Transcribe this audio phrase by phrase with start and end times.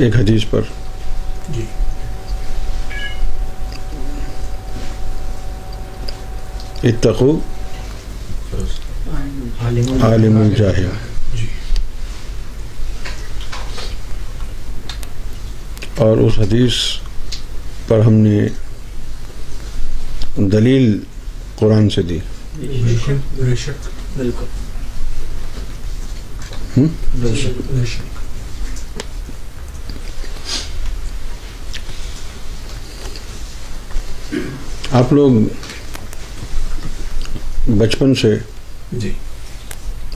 [0.00, 0.60] ایک حدیث پر۔
[1.54, 1.64] جی۔
[6.88, 7.38] اتقو
[10.02, 10.88] عالم الجاہل۔
[11.34, 11.46] جی۔
[15.96, 16.72] اور اس حدیث
[17.88, 18.48] پر ہم نے
[20.36, 21.00] دلیل
[21.56, 22.18] قرآن سے دی۔
[23.36, 24.46] بے شک بالکل
[26.76, 28.10] ہم؟ بے شک بے شک
[34.92, 35.32] آپ لوگ
[37.78, 38.36] بچپن سے
[38.92, 39.10] جی۔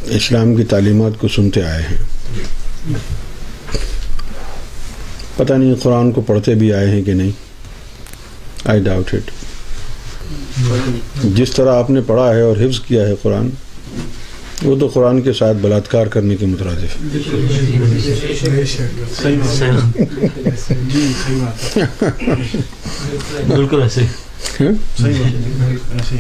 [0.06, 1.96] اسلام کی تعلیمات کو سنتے آئے ہیں۔
[5.36, 7.30] پتہ نہیں قرآن کو پڑھتے بھی آئے ہیں کہ نہیں۔
[8.64, 9.30] آئی ڈاؤٹ اٹ
[11.24, 13.48] جس طرح آپ نے پڑھا ہے اور حفظ کیا ہے قرآن
[14.62, 17.08] وہ تو قرآن کے ساتھ بلاತ್کار کرنے کے مترادف ہے۔
[20.88, 21.12] جی
[23.48, 26.16] بالکل ایسے۔ ایسے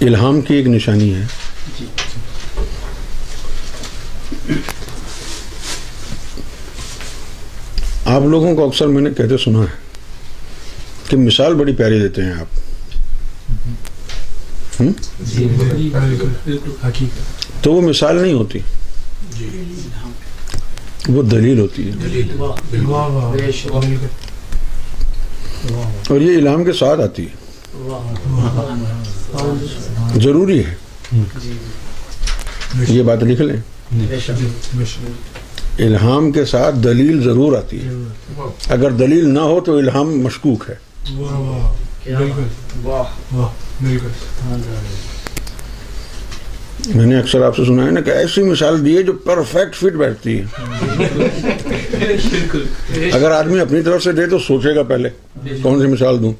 [0.00, 1.24] ہی الہام کی ایک نشانی ہے
[8.04, 9.80] آپ لوگوں کو اکثر میں نے کہتے سنا ہے
[11.08, 12.60] کہ مثال بڑی پیاری دیتے ہیں آپ؟
[15.26, 15.48] جی
[17.62, 18.58] تو وہ مثال نہیں ہوتی
[19.38, 19.48] جی
[21.08, 22.30] وہ دلیل ہوتی ہے دلیل
[26.10, 27.40] اور یہ الہام کے ساتھ آتی ہے
[30.16, 30.74] ضروری ہے
[32.88, 33.60] یہ بات لکھ لیں
[35.78, 37.90] الہام کے ساتھ دلیل ضرور آتی ہے
[38.68, 40.74] اگر دلیل نہ ہو تو الہام مشکوک ہے
[41.16, 41.72] واہ واہ
[42.04, 42.46] کیا بالکل
[42.84, 43.48] واہ واہ
[43.82, 44.08] بالکل
[46.86, 49.74] میں نے اکثر آپ سے سنا ہے نا کہ ایسی مثال دی ہے جو پرفیکٹ
[49.74, 50.44] فٹ بیٹھتی ہے۔
[53.12, 55.08] اگر آدمی اپنی طرف سے دے تو سوچے گا پہلے
[55.62, 56.32] کون سی مثال دوں۔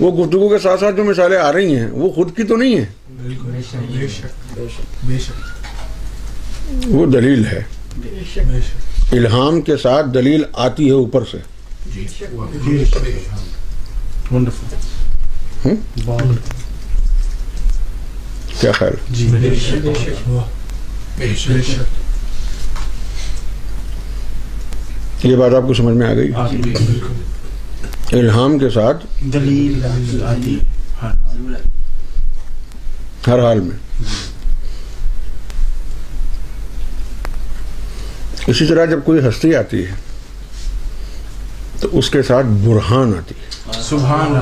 [0.00, 2.76] وہ گفتگو کے ساتھ ساتھ جو مثالیں آ رہی ہیں وہ خود کی تو نہیں
[2.78, 2.86] شک۔
[6.86, 7.62] وہ دلیل ہے۔
[9.12, 11.38] الہام کے ساتھ دلیل آتی ہے اوپر سے۔
[12.66, 12.84] جی؟
[18.60, 20.44] کیا خیال؟ جی۔ بے شک واہ
[21.18, 21.56] بے شک
[25.24, 29.84] یہ بات آپ کو سمجھ میں آ گئی؟ بالکل۔ الہام کے ساتھ دلیل
[31.02, 31.12] ہاں
[33.26, 33.76] ہر حال میں۔
[38.46, 39.92] اسی طرح جب کوئی ہستی آتی ہے
[41.80, 44.34] تو اس کے ساتھ برہان آتی ہے۔ سبحان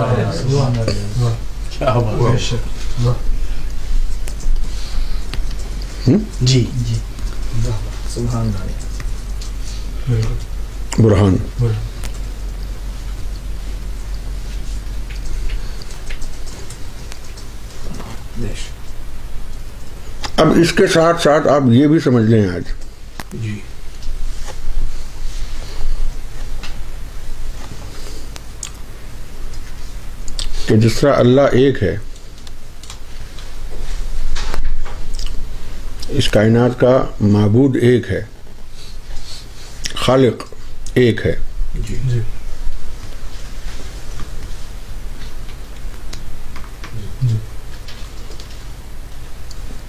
[1.80, 3.37] اللہ۔
[6.40, 6.70] جی۔
[8.14, 8.50] سبحان
[10.98, 11.36] برہان۔
[20.36, 22.62] اب اس کے ساتھ ساتھ آپ یہ بھی سمجھ لیں آج۔
[23.42, 23.60] جی۔
[30.66, 31.96] کہ جس طرح اللہ ایک ہے
[36.08, 38.24] اس کائنات کا معبود ایک ہے۔
[39.94, 40.42] خالق
[40.94, 41.36] ایک ہے۔
[41.88, 42.20] جی۔ جی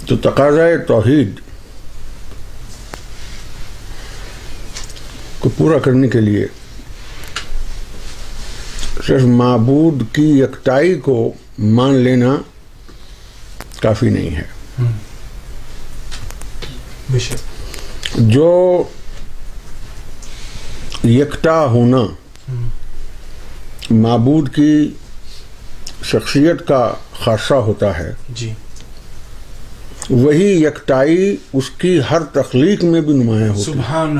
[0.05, 1.39] تو تقاضۂ توحید
[5.39, 6.47] کو پورا کرنے کے لیے
[9.07, 12.35] صرف معبود کی یکتائی کو مان لینا
[13.79, 14.43] کافی نہیں ہے۔
[18.15, 18.83] جو
[21.03, 22.01] یکتا ہونا
[23.91, 24.89] معبود کی
[26.03, 28.53] شخصیت کا خاصہ ہوتا ہے جی۔
[30.09, 34.17] وہی یکتائی اس کی ہر تخلیق میں بھی نمایاں ہوتی ہے۔ سبحان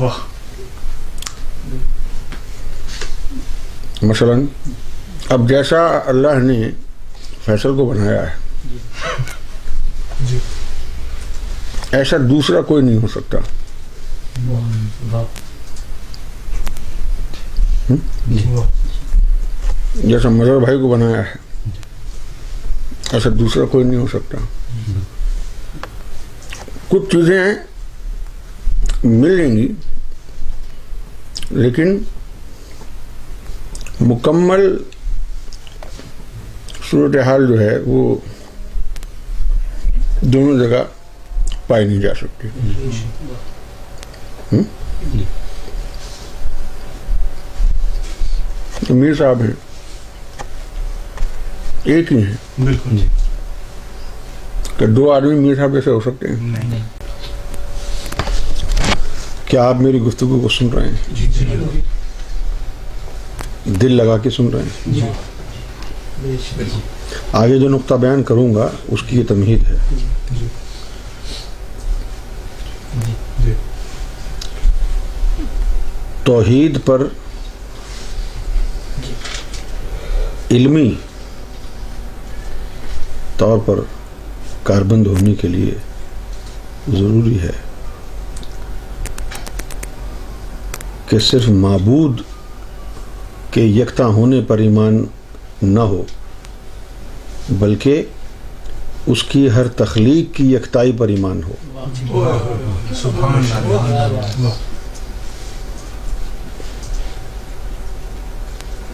[0.00, 0.18] واہ۔
[4.02, 4.34] مثلا
[5.28, 6.70] اب جیسا اللہ نے
[7.44, 8.34] فیصل کو بنایا ہے
[10.28, 10.38] جی۔
[11.92, 13.38] ایسا دوسرا کوئی نہیں ہو سکتا۔
[20.04, 21.34] جیسا مظہر بھائی کو بنایا ہے۔
[23.12, 24.38] ایسا دوسرا کوئی نہیں ہو سکتا۔
[26.88, 27.54] کچھ چیزیں
[29.04, 29.72] مل جائیں گی،
[31.50, 31.98] لیکن
[34.00, 34.76] مکمل
[36.90, 38.16] صورتحال جو ہے وہ
[40.20, 40.82] دونوں جگہ
[41.66, 42.48] پائی نہیں جا سکتی۔
[44.52, 44.62] ہم؟
[48.90, 49.50] امیر صاحب ہیں۔
[51.84, 53.06] ایک ہی ہیں۔ بالکل جی۔
[54.78, 56.54] کہ دو آدمی میر صاحب جیسے ہو سکتے ہیں؟
[59.46, 61.80] کیا آپ میری گفتگو کو سن رہے ہیں؟ جی جی
[63.64, 65.00] دل لگا کے سن رہے ہیں؟ جی۔
[66.22, 66.95] بے شک
[67.32, 69.74] آگے جو نقطہ بیان کروں گا، اس کی یہ تمہید ہے۔
[76.24, 77.02] توحید پر
[80.50, 80.94] علمی
[83.38, 83.78] طور پر
[84.62, 85.74] کاربند ہونے کے لیے
[86.92, 87.52] ضروری ہے
[91.08, 92.20] کہ صرف معبود
[93.50, 95.04] کے یکتا ہونے پر ایمان
[95.62, 96.02] نہ ہو۔
[97.50, 98.02] بلکہ
[99.06, 101.52] اس کی ہر تخلیق کی یکتائی پر ایمان ہو۔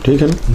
[0.02, 0.52] ٹھیک ہے نا؟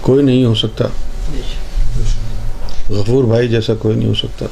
[0.00, 0.84] کوئی نہیں ہو سکتا۔
[2.90, 4.46] غفور بھائی جیسا کوئی نہیں ہو سکتا۔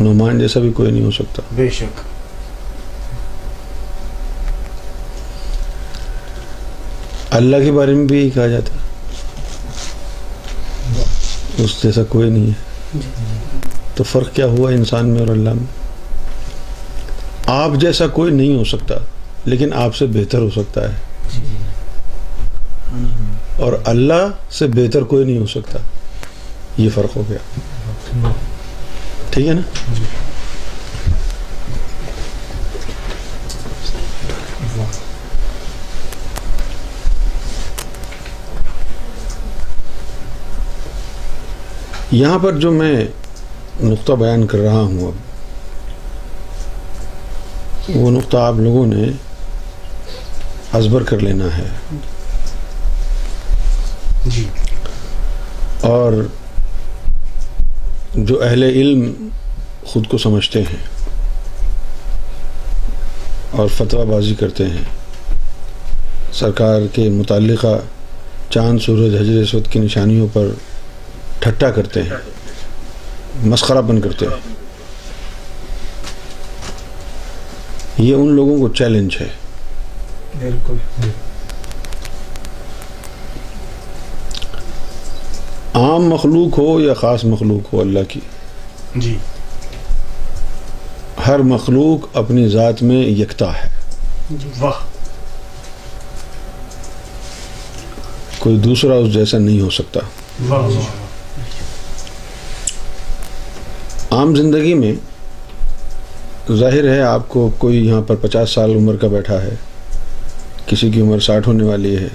[0.00, 2.00] نعمان جیسا بھی کوئی نہیں ہو سکتا۔ بے شک۔
[7.30, 8.86] اللہ کے بارے میں بھی یہی کہا جاتا ہے۔
[11.64, 12.98] اس جیسا کوئی نہیں ہے۔
[13.94, 15.64] تو فرق کیا ہوا انسان میں اور اللہ میں؟
[17.46, 18.94] آپ جیسا کوئی نہیں ہو سکتا
[19.44, 20.94] لیکن آپ سے بہتر ہو سکتا ہے۔
[23.56, 25.78] اور اللہ سے بہتر کوئی نہیں ہو سکتا۔
[26.76, 27.60] یہ فرق ہو گیا۔
[29.36, 29.60] ٹھیک ہے نا؟
[42.10, 43.04] یہاں پر جو میں
[43.82, 45.14] نقطہ بیان کر رہا ہوں اب
[47.96, 49.06] وہ نقطہ آپ لوگوں نے
[50.72, 51.68] ازبر کر لینا ہے۔
[54.26, 54.46] جی۔
[55.80, 56.12] اور
[58.16, 59.28] جو اہل علم
[59.84, 60.76] خود کو سمجھتے ہیں
[63.50, 64.84] اور فتویٰ بازی کرتے ہیں۔
[66.32, 67.78] سرکار کے متعلقہ
[68.50, 70.46] چاند، سورج، حجر، اسود کی نشانیوں پر
[71.38, 72.10] ٹھٹا کرتے ہیں،
[73.46, 74.54] مسخرہ پن کرتے ہیں۔
[77.98, 79.28] یہ ان لوگوں کو چیلنج ہے۔
[80.38, 80.74] بالکل۔
[85.76, 88.20] عام مخلوق ہو یا خاص مخلوق ہو اللہ کی؟
[88.96, 89.16] جی۔
[91.26, 93.68] ہر مخلوق اپنی ذات میں یکتا ہے۔
[94.60, 94.72] واہ۔
[98.38, 100.00] کوئی دوسرا اس جیسا نہیں ہو سکتا۔
[100.48, 100.82] واہ واہ۔
[104.10, 104.92] عام زندگی میں
[106.52, 109.54] ظاہر ہے آپ کو کوئی یہاں پر پچاس سال عمر کا بیٹھا ہے
[110.66, 112.08] کسی کی عمر ساٹھ ہونے والی ہے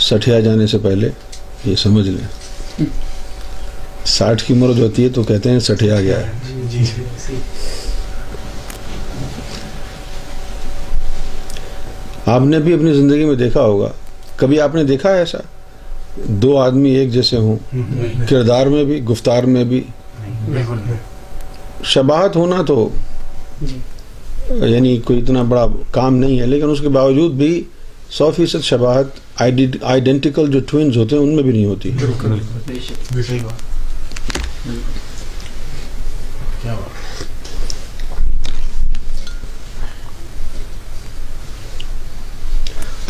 [0.00, 1.08] سٹھیا جانے سے پہلے۔
[1.64, 2.84] یہ سمجھ لیں۔
[4.04, 6.32] ساٹھ کی عمر جو ہوتی ہے تو کہتے ہیں سٹھیا گیا ہے۔
[6.70, 6.84] جی
[12.26, 13.88] آپ نے بھی اپنی زندگی میں دیکھا ہوگا۔
[14.36, 15.38] کبھی آپ نے دیکھا ہے ایسا؟
[16.16, 17.56] دو آدمی ایک جیسے ہوں۔
[18.28, 19.82] کردار میں بھی گفتار میں بھی۔
[21.84, 22.88] شباہت ہونا تو
[23.62, 23.76] جی۔
[24.50, 27.64] یعنی کوئی اتنا بڑا کام نہیں ہے لیکن اس کے باوجود بھی
[28.10, 29.06] سو فیصد شباہت
[29.38, 31.90] آئیڈینٹیکل جو ٹوینز ہوتے ہیں ان میں بھی نہیں ہوتی۔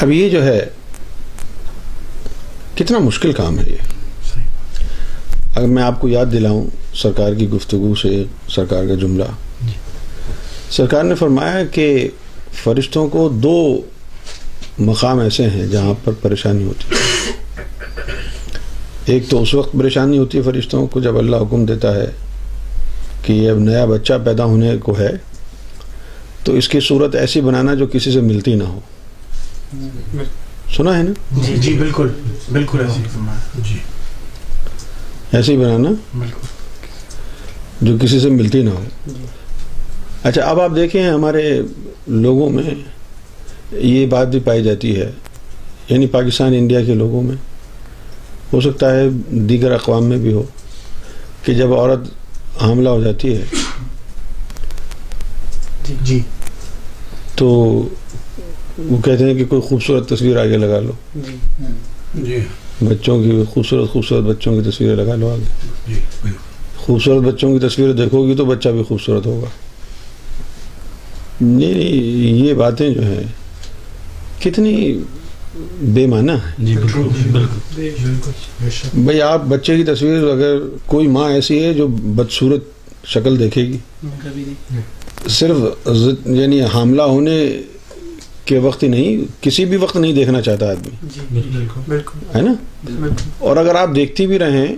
[0.00, 0.66] اب یہ جو ہے
[2.74, 3.76] کتنا مشکل کام ہے یہ۔
[5.54, 9.24] اگر میں آپ کو یاد دلاؤں سرکار کی گفتگو سے سرکار کا جملہ۔
[9.66, 9.72] جی۔
[10.70, 12.08] سرکار نے فرمایا کہ
[12.52, 13.80] فرشتوں کو دو
[14.78, 16.98] مقام ایسے ہیں جہاں پر پریشانی ہوتی ہے۔
[19.04, 22.10] ایک تو اس وقت پریشانی ہوتی ہے فرشتوں کو جب اللہ حکم دیتا ہے
[23.22, 25.10] کہ یہ اب نیا بچہ پیدا ہونے کو ہے
[26.44, 28.80] تو اس کی صورت ایسی بنانا جو کسی سے ملتی نہ ہو۔
[30.76, 32.08] سنا ہے نا؟ جی جی بالکل
[32.52, 32.78] بالکل
[33.12, 33.60] فرمایا
[35.40, 36.46] جی۔ بنانا بالکل۔
[37.80, 39.24] جو کسی سے ملتی نہ ہو۔ جی۔
[40.22, 41.60] اچھا اب آپ دیکھیں ہمارے
[42.06, 42.74] لوگوں میں
[43.72, 45.10] یہ بات بھی پائی جاتی ہے۔
[45.88, 47.36] یعنی پاکستان انڈیا کے لوگوں میں۔
[48.52, 50.42] ہو سکتا ہے دیگر اقوام میں بھی ہو
[51.42, 51.98] کہ جب عورت
[52.62, 53.44] حاملہ ہو جاتی ہے۔
[56.02, 56.20] جی
[57.36, 57.48] تو
[58.78, 61.36] وہ کہتے ہیں کہ کوئی خوبصورت تصویر آگے لگا لو۔ جی۔
[62.14, 62.38] جی۔
[62.84, 66.30] بچوں کی خوبصورت خوبصورت بچوں کی تصویریں لگا لو آگے۔ جی
[66.76, 69.46] خوبصورت بچوں کی تصویریں دیکھو گی تو بچہ بھی خوبصورت ہوگا۔
[71.40, 73.24] نہیں نہیں یہ باتیں جو ہیں
[74.42, 74.98] کتنی
[75.80, 77.88] بے معنی ہیں جی بالکل
[78.94, 82.64] بھئی آپ بچے کی تصویر اگر کوئی ماں ایسی ہے جو بدصورت
[83.06, 84.80] شکل دیکھے گی؟ کبھی نہیں۔
[85.28, 85.88] صرف
[86.26, 87.62] یعنی حاملہ ہونے
[88.44, 92.42] کے وقت ہی نہیں کسی بھی وقت نہیں دیکھنا چاہتا آدمی۔ جی۔ بالکل۔ بالکل۔ ہے
[92.42, 92.54] نا؟
[93.38, 94.76] اور اگر آپ دیکھتی بھی رہیں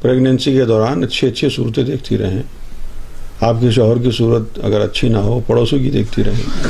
[0.00, 2.42] پریگنینسی کے دوران اچھی اچھی صورتیں دیکھتی رہیں
[3.40, 6.68] آپ کے شوہر کی صورت اگر اچھی نہ ہو پڑوسوں کی دیکھتی رہیں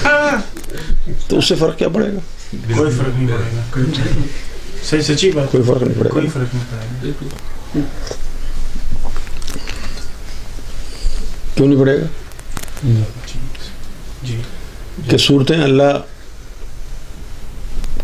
[1.29, 2.19] تو اس سے فرق کیا پڑے گا؟
[2.77, 3.83] کوئی فرق نہیں پڑے گا۔
[4.85, 7.81] صحیح سچی بات۔ کوئی فرق نہیں پڑے کوئی گا فرق نہیں پڑے گا۔ بالکل
[11.55, 12.07] کیوں نہیں پڑے گا؟
[14.23, 14.41] جی۔
[15.11, 15.99] کہ صورتیں اللہ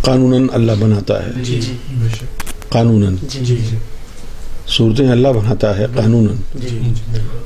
[0.00, 3.76] قانوناً اللہ بناتا ہے۔ جی جی۔ بے شک قانوناً۔ جی جی جی۔
[4.68, 6.78] صورتیں اللہ بناتا ہے قانوناً جی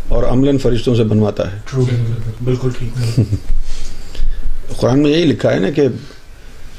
[0.08, 1.84] اور عملاً فرشتوں سے بنواتا ہے۔ ٹرو
[2.44, 3.20] بالکل ٹھیک۔
[4.76, 5.88] قرآن میں یہی لکھا ہے نا کہ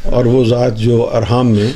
[0.03, 1.71] اور وہ ذات جو ارحام میں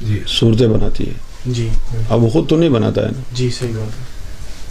[0.00, 1.12] جی۔ صورتیں بناتی ہے۔
[1.46, 1.68] جی۔
[2.10, 4.04] اب وہ خود تو نہیں بناتا ہے نا۔ جی صحیح بات ہے۔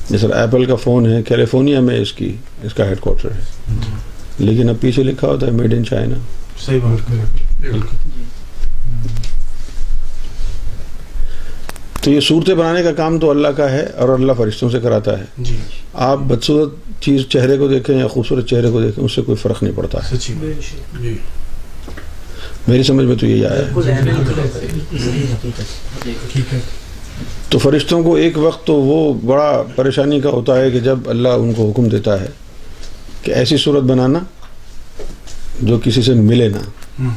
[0.10, 3.74] جیسے ایپل کا فون ہے کیلیفورنیا میں اس کی اس کا ہیڈ کوارٹر ہے۔
[4.40, 6.16] لیکن اب پیچھے لکھا ہوتا ہے میڈ ان چائنا۔
[6.66, 7.12] صحیح بات
[7.62, 8.05] بالکل۔
[12.06, 15.20] تو یہ صورتیں بنانے کا کام تو اللہ کا ہے اور اللہ فرشتوں سے کراتا
[15.20, 15.58] ہے۔ جی۔
[15.94, 16.70] آپ بدصورت
[17.02, 20.00] چیز چہرے کو دیکھیں یا خوبصورت چہرے کو دیکھیں اس سے کوئی فرق نہیں پڑتا۔
[20.12, 20.18] ہے
[21.02, 21.18] جی۔
[22.68, 23.62] میری سمجھ میں تو یہی آیا۔
[26.54, 26.60] ہے۔
[27.50, 31.30] تو فرشتوں کو ایک وقت تو وہ بڑا پریشانی کا ہوتا ہے کہ جب اللہ
[31.30, 32.28] ان کو حکم دیتا ہے
[33.22, 34.20] کہ ایسی صورت بنانا
[35.62, 37.08] جو کسی سے ملے نہ۔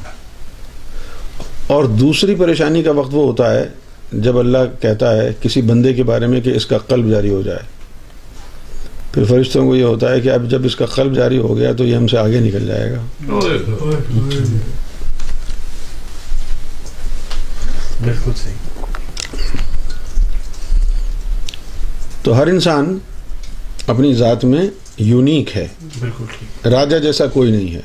[1.67, 3.69] اور دوسری پریشانی کا وقت وہ ہوتا ہے
[4.13, 7.43] جب اللہ کہتا ہے کسی بندے کے بارے میں کہ اس کا قلب جاری ہو
[7.43, 7.79] جائے
[9.13, 11.73] پھر فرشتوں کو یہ ہوتا ہے کہ اب جب اس کا قلب جاری ہو گیا
[11.73, 13.03] تو یہ ہم سے آگے نکل جائے گا۔
[18.05, 18.55] بالکل صحیح۔
[22.23, 22.99] تو ہر انسان
[23.87, 25.67] اپنی ذات میں یونیک ہے۔
[26.01, 27.81] بالکل راجا جیسا کوئی نہیں ہے۔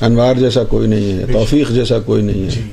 [0.00, 2.68] انوار جیسا کوئی نہیں ہے۔ توفیق جیسا کوئی نہیں جی۔ ہے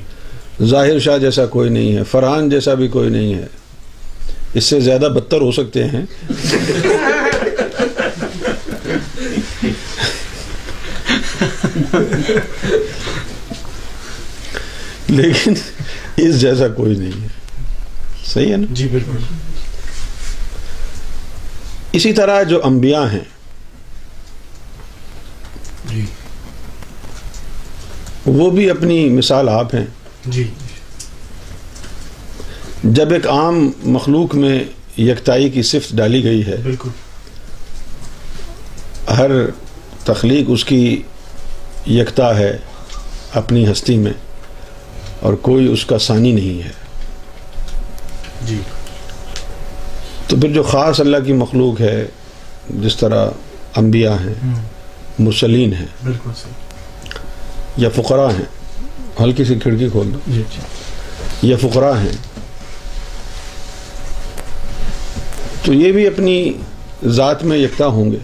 [0.64, 3.46] ظاہر شاہ جیسا کوئی نہیں ہے فرحان جیسا بھی کوئی نہیں ہے۔
[4.54, 6.02] اس سے زیادہ بدتر ہو سکتے ہیں۔
[15.08, 15.54] لیکن
[16.16, 17.28] اس جیسا کوئی نہیں ہے۔
[18.26, 19.18] صحیح ہے نا؟ جی بالکل۔
[21.92, 23.24] اسی طرح جو انبیاء ہیں۔
[25.88, 26.04] جی۔
[28.26, 29.86] وہ بھی اپنی مثال آپ ہیں۔
[30.26, 30.50] جی۔
[32.84, 34.64] جب ایک عام مخلوق میں
[34.98, 36.88] یکتائی کی صفت ڈالی گئی ہے بالکل۔
[39.18, 39.30] ہر
[40.04, 41.02] تخلیق اس کی
[41.86, 42.58] یکتا ہے
[43.34, 44.12] اپنی ہستی میں
[45.20, 46.70] اور کوئی اس کا ثانی نہیں ہے۔
[48.46, 48.60] جی۔
[50.26, 52.06] تو پھر جو خاص اللہ کی مخلوق ہے
[52.70, 53.28] جس طرح
[53.76, 54.54] انبیاء ہیں ہم،
[55.18, 56.30] مرسلین ہیں بالکل
[57.76, 58.59] یا فقراء ہیں
[59.20, 60.60] ہلکی سی کھڑکی کھول دو۔ جی جی۔
[61.42, 62.12] یا فقراء ہیں۔
[65.62, 66.52] تو یہ بھی اپنی
[67.06, 68.18] ذات میں یکتا ہوں گے۔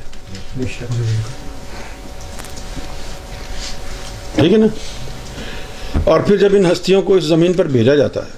[4.35, 4.67] ٹھیک ہے نا؟
[6.05, 8.31] اور پھر جب ان ہستیوں کو اس زمین پر بھیجا جاتا ہے۔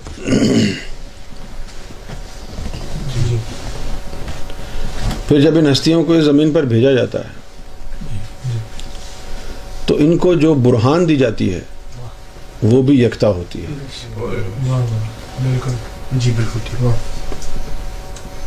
[3.29, 3.37] جی
[5.29, 7.39] پھر جب ان ہستیوں کو اس زمین پر بھیجا جاتا ہے۔
[9.87, 11.61] تو ان کو جو برہان دی جاتی ہے
[12.63, 13.67] وہ بھی یکتا ہوتی ہے۔
[15.43, 15.71] بالکل۔
[16.13, 16.81] جی بالکل ٹھیک۔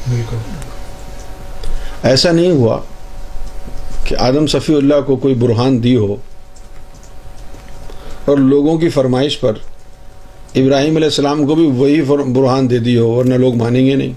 [0.09, 0.37] بالکل۔
[2.03, 2.79] ایسا نہیں ہوا
[4.03, 6.15] کہ آدم صفی اللہ کو کوئی برہان دی ہو
[8.25, 9.53] اور لوگوں کی فرمائش پر
[10.55, 14.13] ابراہیم علیہ السلام کو بھی وہی برہان دے دی ہو ورنہ لوگ مانیں گے نہیں۔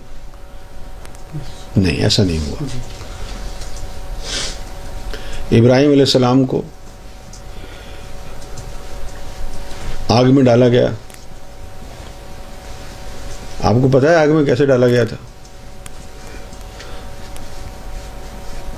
[1.76, 2.64] نہیں ایسا نہیں ہوا۔
[5.52, 6.62] ابراہیم علیہ السلام کو
[10.14, 10.88] آگ میں ڈالا گیا۔
[13.62, 15.16] آپ کو پتا ہے آگ میں کیسے ڈالا گیا تھا؟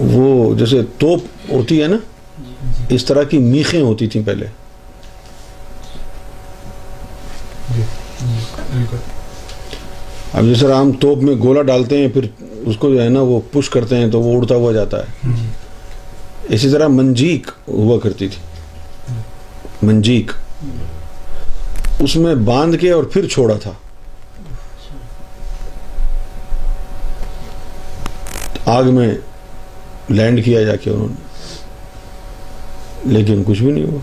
[0.00, 1.97] وہ جیسے توپ ہوتی ہے نا؟
[2.88, 4.47] اس طرح کی میخیں ہوتی تھیں پہلے۔
[10.33, 13.21] اب جس طرح ہم توپ میں گولا ڈالتے ہیں، پھر اس کو جو ہے نا
[13.21, 15.28] وہ پش کرتے ہیں تو وہ اڑتا ہوا جاتا ہے۔
[16.49, 18.38] اسی طرح منجیک ہوا کرتی تھی۔
[19.83, 20.31] منجیک۔
[21.99, 23.73] اس میں باندھ کے اور پھر چھوڑا تھا۔
[28.67, 29.15] آگ میں
[30.09, 31.26] لینڈ کیا جا کے انہوں نے۔
[33.05, 33.99] لیکن کچھ بھی نہیں ہوا۔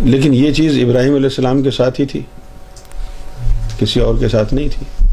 [0.00, 2.22] لیکن یہ چیز ابراہیم علیہ السلام کے ساتھ ہی تھی۔
[3.78, 5.06] کسی اور کے ساتھ نہیں تھی۔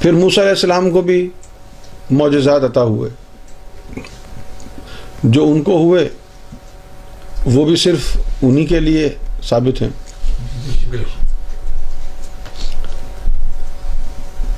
[0.00, 1.30] پھر موسیٰ علیہ السلام کو بھی
[2.10, 3.10] معجزات عطا ہوئے۔
[5.24, 6.08] جو ان کو ہوئے،
[7.46, 9.08] وہ بھی صرف انہی کے لیے
[9.42, 9.88] ثابت ہیں۔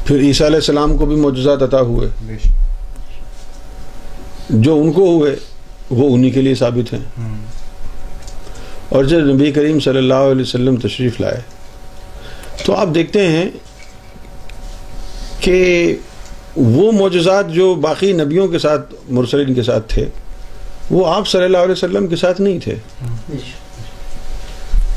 [0.07, 2.09] پھر عیسیٰ علیہ السلام کو بھی معجزات عطا ہوئے۔
[4.51, 5.37] جو ان کو ہوئے،
[5.90, 7.01] وہ انہی کے لیے ثابت ہیں۔
[8.88, 11.40] اور جب نبی کریم صلی اللہ علیہ وسلم تشریف لائے،
[12.66, 13.51] تو آپ دیکھتے ہیں
[15.40, 15.96] کہ
[16.57, 20.07] وہ معجزات جو باقی نبیوں کے ساتھ، مرسلین کے ساتھ تھے
[20.92, 22.74] وہ آپ صلی اللہ علیہ وسلم کے ساتھ نہیں تھے۔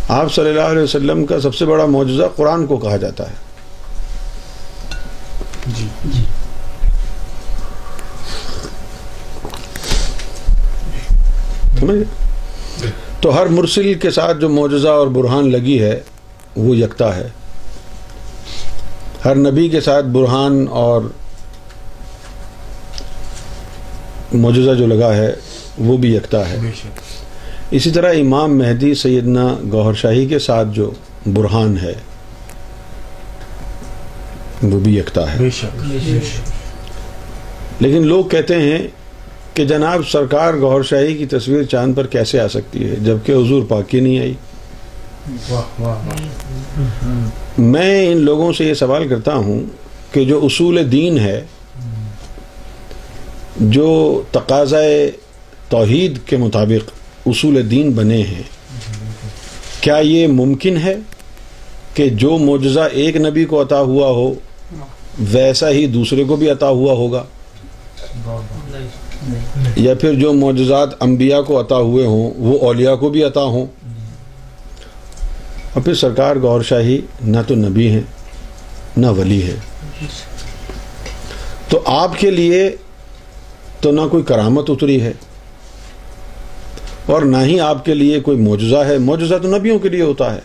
[0.07, 3.35] آپ صلی اللہ علیہ وسلم کا سب سے بڑا معجزہ قرآن کو کہا جاتا ہے۔
[5.65, 6.23] جی۔
[13.21, 15.99] تو ہر مرسل کے ساتھ جو معجزہ اور برہان لگی ہے
[16.55, 17.27] وہ یکتا ہے۔
[19.25, 21.01] ہر نبی کے ساتھ برہان اور
[24.33, 25.33] معجزہ جو لگا ہے
[25.77, 26.57] وہ بھی یکتا ہے۔
[27.71, 30.91] اسی طرح امام مہدی سیدنا گوہر شاہی کے ساتھ جو
[31.33, 31.93] برہان ہے،
[34.63, 35.37] وہ بھی یکتا ہے۔
[37.79, 38.87] لیکن لوگ کہتے ہیں
[39.53, 43.63] کہ جناب سرکار گوہر شاہی کی تصویر چاند پر کیسے آ سکتی ہے، جبکہ حضور
[43.67, 44.33] پاک کی نہیں آئی۔
[47.57, 49.63] میں ان لوگوں سے یہ سوال کرتا ہوں
[50.11, 51.41] کہ جو اصول دین ہے،
[53.59, 54.85] جو تقاضۂ
[55.75, 56.89] توحید کے مطابق
[57.25, 58.43] اصول دین بنے ہیں۔
[59.81, 60.95] کیا یہ ممکن ہے
[61.93, 64.33] کہ جو معجزہ ایک نبی کو عطا ہوا ہو،
[65.19, 67.23] ویسا ہی دوسرے کو بھی عطا ہوا ہوگا؟
[69.75, 73.65] یا پھر جو معجزات انبیاء کو عطا ہوئے ہوں، وہ اولیاء کو بھی عطا ہوں؟
[75.73, 78.01] اور پھر سرکار گور شاہی نہ تو نبی ہیں،
[78.97, 79.55] نہ ولی ہے
[81.69, 82.75] تو آپ کے لیے
[83.81, 85.11] تو نہ کوئی کرامت اتری ہے۔
[87.05, 90.35] اور نہ ہی آپ کے لیے کوئی معجزہ ہے۔ معجزہ تو نبیوں کے لیے ہوتا
[90.35, 90.39] ہے۔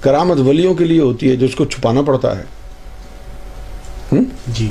[0.00, 2.42] کرامت ولیوں کے لیے ہوتی ہے جو اس کو چھپانا پڑتا ہے۔
[4.12, 4.68] ہم؟ جی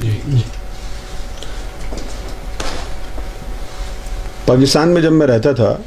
[4.46, 5.78] پاکستان میں جب میں رہتا تھا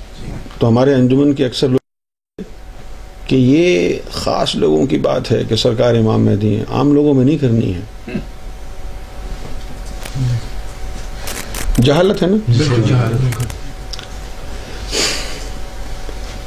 [0.59, 2.43] تو ہمارے انجمن کے اکثر لوگ
[3.27, 7.25] کہ یہ خاص لوگوں کی بات ہے کہ سرکار امام مہدی ہیں۔ عام لوگوں میں
[7.25, 7.81] نہیں کرنی ہے۔
[11.83, 13.45] جہالت ہے نا بالکل بالکل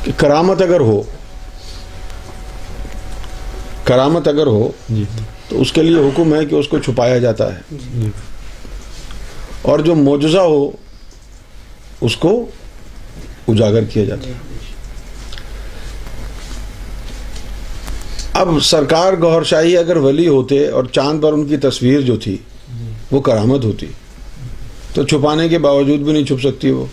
[0.03, 1.03] کہ کرامت اگر ہو
[3.83, 5.03] کرامت اگر ہو جی۔
[5.49, 8.09] تو اس کے لیے حکم ہے کہ اس کو چھپایا جاتا ہے۔ جی۔
[9.61, 10.71] اور جو معجزہ ہو
[12.01, 12.45] اس کو
[13.47, 14.33] اجاگر کیا جاتا ہے۔
[18.33, 22.37] اب سرکار گوہر شاہی اگر ولی ہوتے اور چاند پر ان کی تصویر جو تھی
[23.11, 23.85] وہ کرامت ہوتی۔
[24.93, 26.85] تو چھپانے کے باوجود بھی نہیں چھپ سکتی وہ۔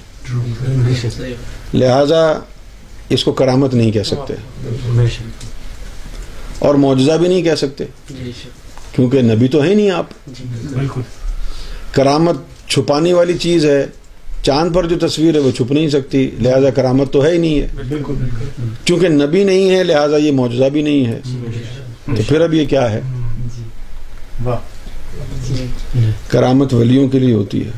[1.75, 2.33] لہذا
[3.09, 4.35] اس کو کرامت نہیں کہہ سکتے۔
[6.59, 7.85] اور معجزہ بھی نہیں کہہ سکتے۔
[8.93, 10.07] کیونکہ نبی تو ہے نہیں آپ۔
[10.73, 11.01] بالکل
[11.93, 12.37] کرامت
[12.69, 13.87] چھپانے والی چیز ہے۔
[14.43, 17.61] چاند پر جو تصویر ہے وہ چھپ نہیں سکتی۔ لہذا کرامت تو ہے ہی نہیں
[17.61, 18.15] ہے۔ بالکل
[18.85, 21.21] چونکہ نبی نہیں ہے، لہذا یہ معجزہ بھی نہیں ہے۔
[22.17, 23.01] تو پھر اب یہ کیا ہے؟
[26.29, 27.71] کرامت ولیوں کے لیے ہوتی ہے۔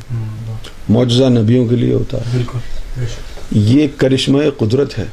[0.88, 2.59] معجزہ نبیوں کے لیے ہوتا ہے۔ بالکل
[3.51, 5.05] یہ کرشمہ قدرت ہے۔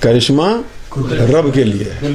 [0.00, 0.46] کرشمہ
[1.10, 2.08] رب کے لیے ہے۔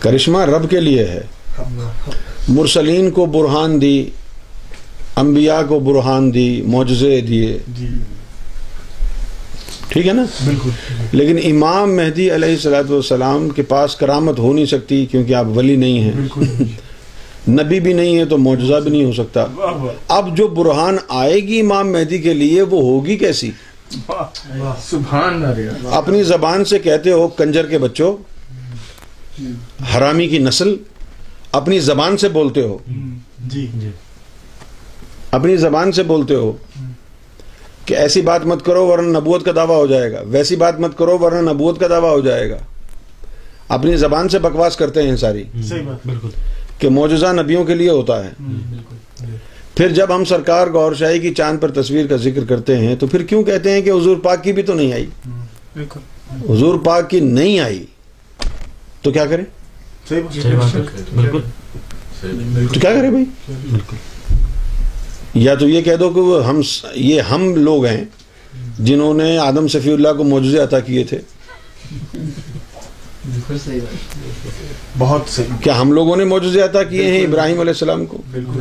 [0.00, 1.20] کرشمہ رب کے لیے ہے۔
[2.48, 4.10] مرسلین کو برہان دی،
[5.16, 7.58] انبیاء کو برہان دی، معجزے دیے۔
[9.88, 10.70] ٹھیک ہے نا؟ بالکل
[11.12, 15.76] لیکن امام مہدی علیہ السلاۃ والسلام کے پاس کرامت ہو نہیں سکتی کیونکہ آپ ولی
[15.76, 16.44] نہیں ہیں۔ بالکل۔
[17.52, 19.44] نبی بھی نہیں ہے تو معجزہ بھی نہیں ہو سکتا۔
[20.08, 23.50] اب جو برہان آئے گی امام مہدی کے لیے وہ ہوگی کیسی؟
[24.08, 28.16] واہ سبحان اللہ اپنی زبان سے کہتے ہو کنجر کے بچوں
[29.96, 30.74] حرامی کی نسل
[31.52, 32.78] اپنی زبان سے بولتے ہو۔
[33.46, 33.66] جی۔
[35.30, 36.52] اپنی زبان سے بولتے ہو
[37.88, 40.98] کہ ایسی بات مت کرو ورنہ نبوت کا دعویٰ ہو جائے گا۔ ویسی بات مت
[40.98, 42.56] کرو ورنہ نبوت کا دعویٰ ہو جائے گا۔
[43.68, 46.28] اپنی زبان سے بکواس کرتے ہیں ساری۔ صحیح بات۔ بالکل۔
[46.78, 49.24] کہ معجزہ نبیوں کے لیے ہوتا ہے۔ بالکل۔
[49.76, 53.06] پھر جب ہم سرکار گور شاہی کی چاند پر تصویر کا ذکر کرتے ہیں تو
[53.06, 56.00] پھر کیوں کہتے ہیں کہ حضور پاک کی بھی تو نہیں آئی؟ بالکل۔
[56.50, 57.86] حضور پاک کی نہیں آئی۔
[59.02, 59.44] تو کیا کریں؟
[60.08, 60.76] صحیح بات۔
[62.74, 64.17] تو کیا کریں بھائی؟ بالکل۔
[65.38, 66.60] یا تو یہ کہہ دو کہ وہ ہم
[66.94, 68.04] یہ ہم لوگ ہیں
[68.78, 71.18] جنہوں نے آدم صفی اللہ کو معجزے عطا کیے تھے۔
[74.98, 78.60] بہت صحیح۔ کیا ہم لوگوں نے معجزے عطا کیے ہیں ابراہیم علیہ السلام کو؟ بالکل۔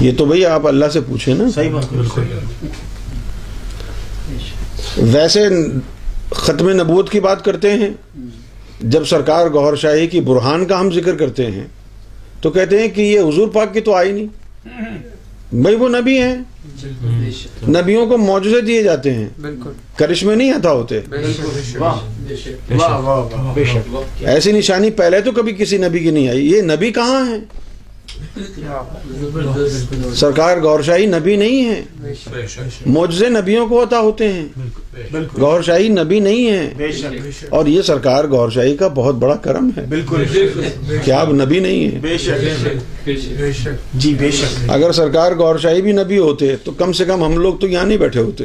[0.00, 2.22] یہ تو بھئی آپ اللہ سے پوچھیں نا۔ صحیح بات۔ بالکل۔
[4.96, 5.44] ویسے
[6.30, 7.90] ختم نبوت کی بات کرتے ہیں۔
[8.80, 11.64] جب سرکار گوھر شاہی کی برہان کا ہم ذکر کرتے ہیں
[12.40, 14.45] تو کہتے ہیں کہ یہ حضور پاک کی تو آئی نہیں۔
[15.52, 16.36] بھائی وہ نبی ہیں۔
[17.68, 19.28] نبیوں کو معجزے دیے جاتے ہیں۔
[19.96, 21.00] کرشمے نہیں عطا ہوتے۔
[21.78, 21.94] واہ۔
[22.70, 23.94] واہ واہ واہ بے شک
[24.26, 27.38] ایسی نشانی پہلے تو کبھی کسی نبی کی نہیں آئی۔ یہ نبی کہاں ہیں؟
[30.14, 31.82] سرکار گور شاہی نبی نہیں ہے۔
[32.86, 34.46] معجزے نبیوں کو عطا ہوتے ہیں۔
[35.12, 39.14] بالکل گور شاہی نبی نہیں ہے۔ بے شک اور یہ سرکار گور شاہی کا بہت
[39.14, 40.24] بڑا کرم ہے۔ بالکل
[41.04, 42.64] کہ آپ نبی نہیں ہیں۔ بے شک
[43.04, 47.04] بے شک جی بے شک۔ اگر سرکار گور شاہی بھی نبی ہوتے تو کم سے
[47.04, 48.44] کم ہم لوگ تو یہاں نہیں بیٹھے ہوتے۔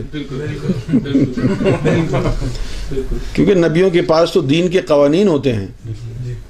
[3.33, 5.67] کیونکہ نبیوں کے پاس تو دین کے قوانین ہوتے ہیں۔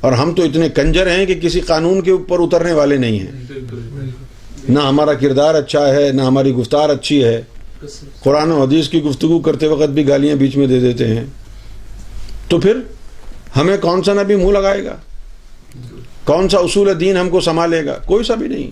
[0.01, 3.31] اور ہم تو اتنے کنجر ہیں کہ کسی قانون کے اوپر اترنے والے نہیں ہیں۔
[4.69, 7.41] نہ ہمارا کردار اچھا ہے نہ ہماری گفتار اچھی ہے۔
[8.23, 11.25] قرآن و حدیث کی گفتگو کرتے وقت بھی گالیاں بیچ میں دے دیتے ہیں۔
[12.47, 12.77] تو پھر
[13.55, 14.95] ہمیں کون سا نبی منہ لگائے گا؟
[16.23, 18.69] کون سا اصول دین ہم کو سنبھالے گا؟ کوئی سا بھی نہیں۔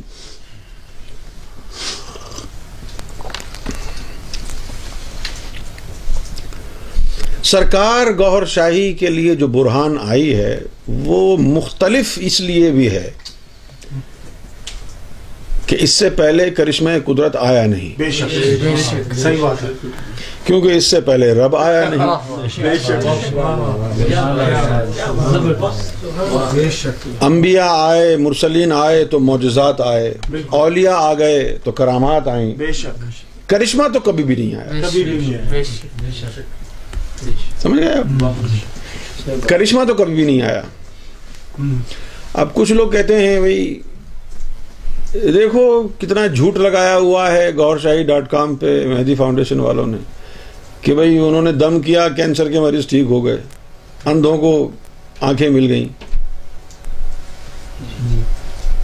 [7.49, 13.09] سرکار گوھر شاہی کے لیے جو برہان آئی ہے وہ مختلف اس لیے بھی ہے
[15.65, 19.67] کہ اس سے پہلے کرشمہ قدرت آیا نہیں۔ بے شک صحیح بات ہے۔
[20.45, 22.01] کیونکہ اس سے پہلے رب آیا نہیں۔
[27.21, 30.13] انبیاء آئے مرسلین آئے تو معجزات آئے۔
[30.49, 33.03] اولیاء آ گئے تو کرامات آئیں۔ بے شک۔
[33.49, 34.71] کرشمہ تو کبھی بھی نہیں آیا۔
[37.61, 40.61] سمجھ گئے کرشمہ تو کبھی بھی نہیں آیا۔
[42.33, 43.79] اب کچھ لوگ کہتے ہیں بھائی
[45.13, 45.61] دیکھو
[45.99, 49.97] کتنا جھوٹ لگایا ہوا ہے گور شاہی ڈاٹ کام پہ مہدی فاؤنڈیشن والوں نے
[50.81, 53.37] کہ بھائی انہوں نے دم کیا کینسر کے مریض ٹھیک ہو گئے
[54.05, 54.51] اندھوں کو
[55.21, 55.87] آنکھیں مل گئیں۔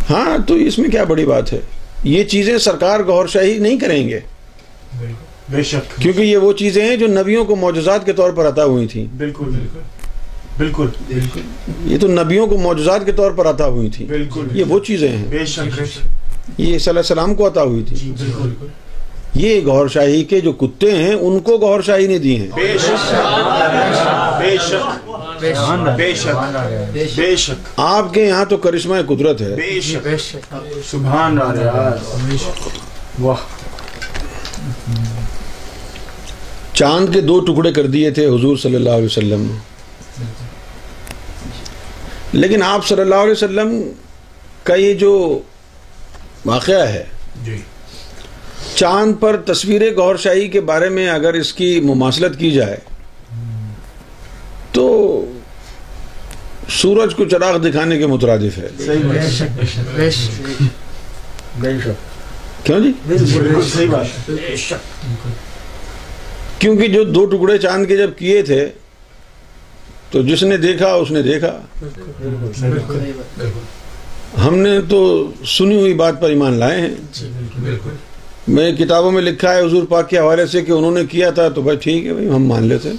[0.09, 1.59] ہاں تو اس میں کیا بڑی بات ہے؟
[2.03, 4.19] یہ چیزیں سرکار گور شاہی نہیں کریں گے۔
[5.49, 8.63] بے شک کیونکہ یہ وہ چیزیں ہیں جو نبیوں کو معجزات کے طور پر عطا
[8.65, 9.51] ہوئی تھیں بالکل
[10.57, 10.87] بالکل
[11.85, 15.09] یہ تو نبیوں کو معجزات کے طور پر عطا ہوئی تھیں بالکل یہ وہ چیزیں
[15.09, 15.79] ہیں بے شک
[16.57, 18.65] یہ صلی اللہ علیہ وسلم کو عطا ہوئی تھی جی بالکل
[19.35, 22.77] یہ گور شاہی کے جو کتے ہیں ان کو گور شاہی نے دی ہیں بے
[22.77, 23.11] شک
[24.41, 25.09] بے شک
[25.97, 30.55] بے شک بے شک آپ کے یہاں تو کرشمہ قدرت ہے بے شک
[30.85, 31.95] سبحان اللہ
[33.19, 33.43] واہ
[36.75, 39.57] چاند کے دو ٹکڑے کر دیے تھے حضور صلی اللہ علیہ وسلم نے۔
[42.33, 43.81] لیکن آپ صلی اللہ علیہ وسلم
[44.63, 45.39] کا یہ جو
[46.45, 47.03] واقعہ ہے
[47.43, 47.57] جی۔
[48.75, 52.77] چاند پر تصویر گور شاہی کے بارے میں اگر اس کی مماثلت کی جائے
[54.71, 54.85] تو
[56.69, 58.67] سورج کو چراغ دکھانے کے مترادف ہے۔
[62.63, 64.29] کیوں جی؟ بالکل صحیح بات
[66.59, 68.69] کیونکہ جو دو ٹکڑے چاند کے جب کیے تھے،
[70.11, 71.61] تو جس نے دیکھا، اس نے دیکھا۔
[74.47, 76.95] ہم نے تو سنی ہوئی بات پر ایمان لائے ہیں۔
[78.47, 81.49] میں کتابوں میں لکھا ہے حضور پاک کے حوالے سے کہ انہوں نے کیا تھا،
[81.49, 82.89] تو بھائی ٹھیک ہے، بھائی ہم مان لیتے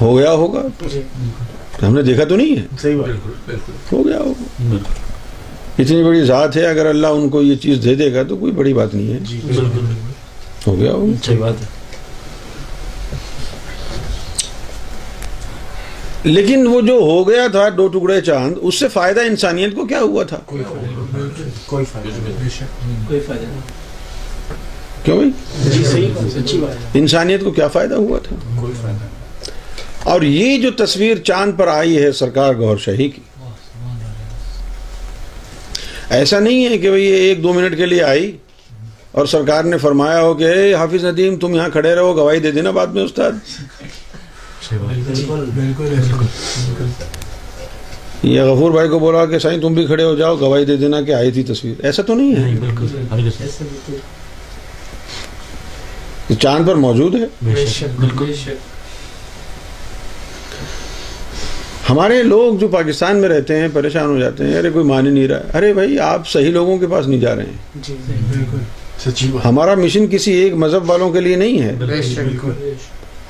[0.00, 0.62] ہو گیا ہوگا۔
[1.86, 2.62] ہم نے دیکھا تو نہیں ہے۔
[3.92, 4.74] ہو گیا ہوگا۔
[5.78, 8.52] اتنی بڑی ذات ہے، اگر اللہ ان کو یہ چیز دے دے گا تو کوئی
[8.52, 9.18] بڑی بات نہیں ہے۔
[10.66, 11.80] ہو گیا وہ صحیح بات ہے
[16.24, 20.00] لیکن وہ جو ہو گیا تھا دو ٹکڑے چاند اس سے فائدہ انسانیت کو کیا
[20.00, 23.46] ہوا تھا کوئی فائدہ
[25.04, 25.22] کیوں
[25.64, 26.06] جی
[26.94, 29.20] انسانیت کو کیا فائدہ ہوا تھا کوئی فائدہ نہیں
[30.04, 33.22] اور یہ جو تصویر چاند پر آئی ہے سرکار گور شاہی کی
[36.10, 38.30] ایسا نہیں ہے کہ بھئی یہ ایک دو منٹ کے لیے آئی
[39.12, 42.50] اور سرکار نے فرمایا ہو کہ اے حافظ ندیم تم یہاں کھڑے رہو گواہی دے
[42.50, 43.32] دینا بعد میں استاد۔
[44.72, 45.94] بالکل بالکل
[48.22, 51.00] یہ غفور بھائی کو بولا کہ سائیں تم بھی کھڑے ہو جاؤ گواہی دے دینا
[51.00, 52.86] کہ آئی تھی تصویر۔ ایسا تو نہیں ہے؟ بالکل۔
[56.28, 58.32] یہ چاند پر موجود ہے؟ بے شک بالکل۔
[61.90, 65.12] ہمارے لوگ جو پاکستان میں رہتے ہیں پریشان ہو جاتے ہیں ارے کوئی مان ہی
[65.12, 68.81] نہیں رہا۔ ہے ارے بھائی آپ صحیح لوگوں کے پاس نہیں جا رہے ہیں۔
[69.44, 71.72] ہمارا مشن کسی ایک مذہب والوں کے لیے نہیں ہے۔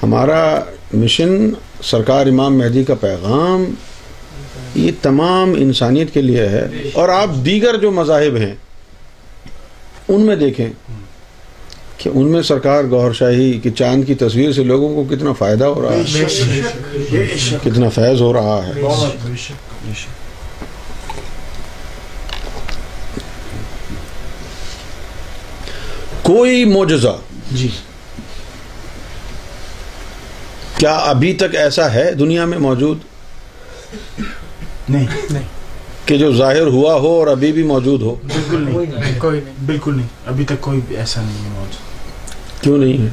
[0.03, 0.61] ہمارا
[0.95, 1.51] مشن
[1.83, 3.65] سرکار امام مہدی کا پیغام
[4.75, 8.55] یہ تمام انسانیت کے لیے ہے۔ اور آپ دیگر جو مذاہب ہیں
[10.09, 10.69] ان میں دیکھیں
[11.97, 15.65] کہ ان میں سرکار گوھر شاہی کی چاند کی تصویر سے لوگوں کو کتنا فائدہ
[15.65, 16.03] ہو رہا ہے
[17.63, 20.21] کتنا فیض ہو رہا ہے بے شک بے شک
[26.23, 27.17] کوئی معجزہ
[27.53, 27.69] جی۔
[30.77, 32.99] کیا ابھی تک ایسا ہے دنیا میں موجود؟
[34.89, 35.43] نہیں۔ نہیں۔
[36.07, 38.75] کہ جو ظاہر ہوا ہو اور ابھی بھی موجود ہو؟ بالکل نہیں۔
[39.19, 43.09] کوئی نہیں۔ بالکل نہیں۔ ابھی تک کوئی بھی ایسا نہیں ہے موجود۔ کیوں نہیں ہے؟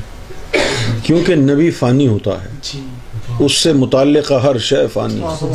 [1.03, 2.85] کیونکہ نبی فانی ہوتا ہے۔ جی۔
[3.39, 5.45] اس سے متعلقہ ہر شے فانی ہے۔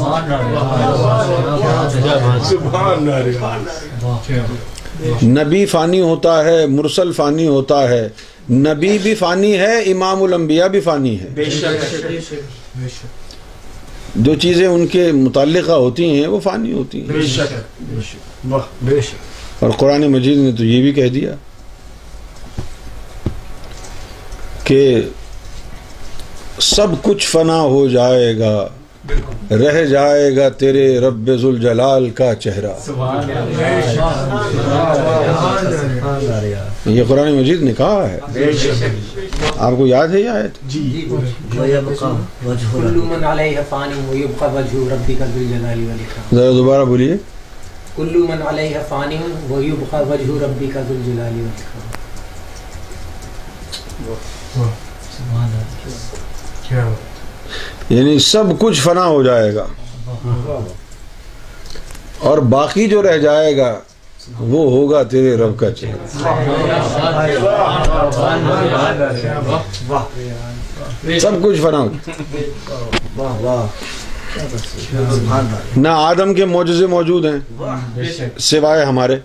[5.23, 8.09] نبی فانی ہوتا ہے مرسل فانی ہوتا ہے۔
[8.51, 11.65] نبی بھی فانی ہے امام الانبیاء بھی فانی ہے بے شک۔
[14.17, 17.43] جو چیزیں ان کے متعلقہ ہوتی ہیں وہ فانی ہوتی ہیں۔ بے شک۔
[18.51, 21.35] واہ بے شک۔ اور قرآن مجید نے تو یہ بھی کہہ دیا
[24.65, 25.03] کہ
[26.61, 28.69] سب کچھ فنا ہو جائے گا۔
[29.51, 32.73] رہ جائے گا تیرے رب ذوالجلال کا چہرہ۔
[36.87, 38.21] یہ قرآن مجید نے کہا ہے
[39.57, 41.09] آپ کو یاد ہے یہ آیت؟ جی۔
[45.89, 47.17] والإكرام ذرا دوبارہ بولیے۔
[47.97, 49.13] كل من عليها فان
[49.51, 51.95] ويبقى وجه ربك ذو الجلال والإكرام
[57.89, 59.67] یعنی سب کچھ فنا ہو جائے گا۔
[62.19, 63.81] اور باقی جو رہ جائے گا،
[64.41, 66.07] وہ ہوگا تیرے رب کا چہرہ۔
[71.21, 71.89] سب کچھ فنا ہو
[75.77, 77.39] نہ آدم کے معجزے موجود ہیں،
[78.39, 79.17] سوائے ہمارے۔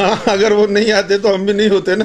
[0.00, 2.04] ہاں اگر وہ نہیں آتے تو ہم بھی نہیں ہوتے نا۔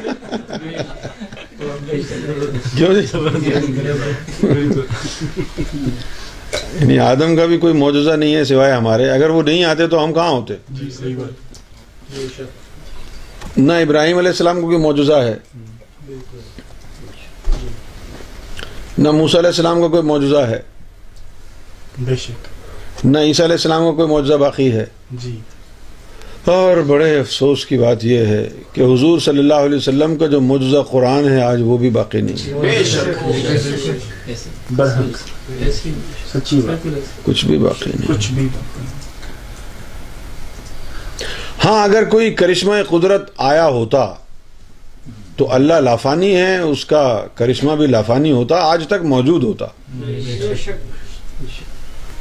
[6.80, 10.04] یعنی آدم کا بھی کوئی معجزہ نہیں ہے سوائے ہمارے۔ اگر وہ نہیں آتے تو
[10.04, 10.54] ہم کہاں ہوتے؟
[13.58, 15.36] نہ ابراہیم علیہ السلام کو کوئی معجزہ ہے۔
[18.98, 20.73] نہ موسیٰ علیہ السلام کا کوئی معجزہ ہے۔
[21.98, 22.48] بے شک۔
[23.06, 25.40] نہ عیسیٰ علیہ السلام کا کوئی معجزہ باقی ہے؟ جی۔
[26.46, 30.42] اور بڑے افسوس کی بات یہ ہے کہ حضور صلی اللہ علیہ وسلم کا جو
[30.42, 33.26] معجزہ قرآن ہے آج وہ بھی باقی نہیں۔ ہے بے شک۔
[34.72, 35.18] برحق۔
[36.38, 36.88] سچی بات۔
[37.24, 38.48] کچھ بھی باقی نہیں۔ کچھ بھی
[41.66, 44.14] ہاں اگر کوئی کرشمہ قدرت آیا ہوتا
[45.38, 49.66] تو اللہ لافانی ہے اس کا کرشمہ بھی لافانی ہوتا آج تک موجود ہوتا۔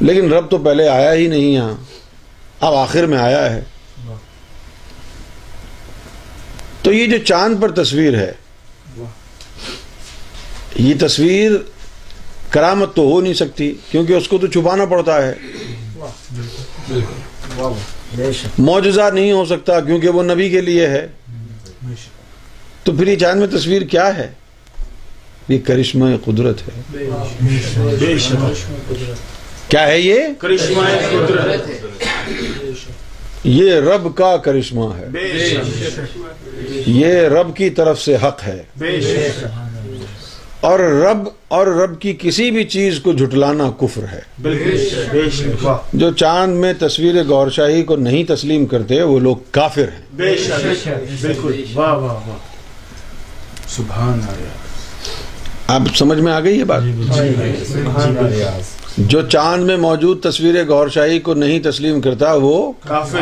[0.03, 1.75] لیکن رب تو پہلے آیا ہی نہیں یہاں۔
[2.61, 3.61] اب آخر میں آیا ہے۔
[6.83, 8.33] تو یہ جو چاند پر تصویر ہے،
[10.77, 11.53] یہ تصویر
[12.51, 15.35] کرامت تو ہو نہیں سکتی، کیونکہ اس کو تو چھپانا پڑتا ہے۔
[18.59, 21.09] معجزہ نہیں ہو سکتا، کیونکہ وہ نبی کے لیے ہے۔
[22.85, 24.33] تو پھر یہ چاند میں تصویر کیا ہے؟
[25.49, 26.81] یہ کرشمہ قدرت ہے۔
[28.01, 28.35] بے شک۔
[29.73, 31.71] کیا ہے یہ؟ کرشمہ قدرت
[33.45, 39.01] یہ رب کا کرشمہ ہے۔ بے شک۔ یہ رب کی طرف سے حق ہے۔ بے
[39.01, 39.45] شک۔
[40.61, 45.65] اور رب اور رب کی کسی بھی چیز کو جھٹلانا کفر ہے۔ بالکل بے شک۔
[45.67, 50.03] واہ۔ جو چاند میں تصویر گور شاہی کو نہیں تسلیم کرتے وہ لوگ کافر ہیں۔
[50.13, 50.89] بے شک۔
[51.21, 52.37] بالکل۔ واہ واہ واہ۔
[53.69, 54.63] سبحان اللہ۔
[55.67, 56.83] آپ سمجھ میں آ گئی یہ بات؟
[58.99, 63.19] جو چاند میں موجود تصویر گور شاہی کو نہیں تسلیم کرتا وہ کافر۔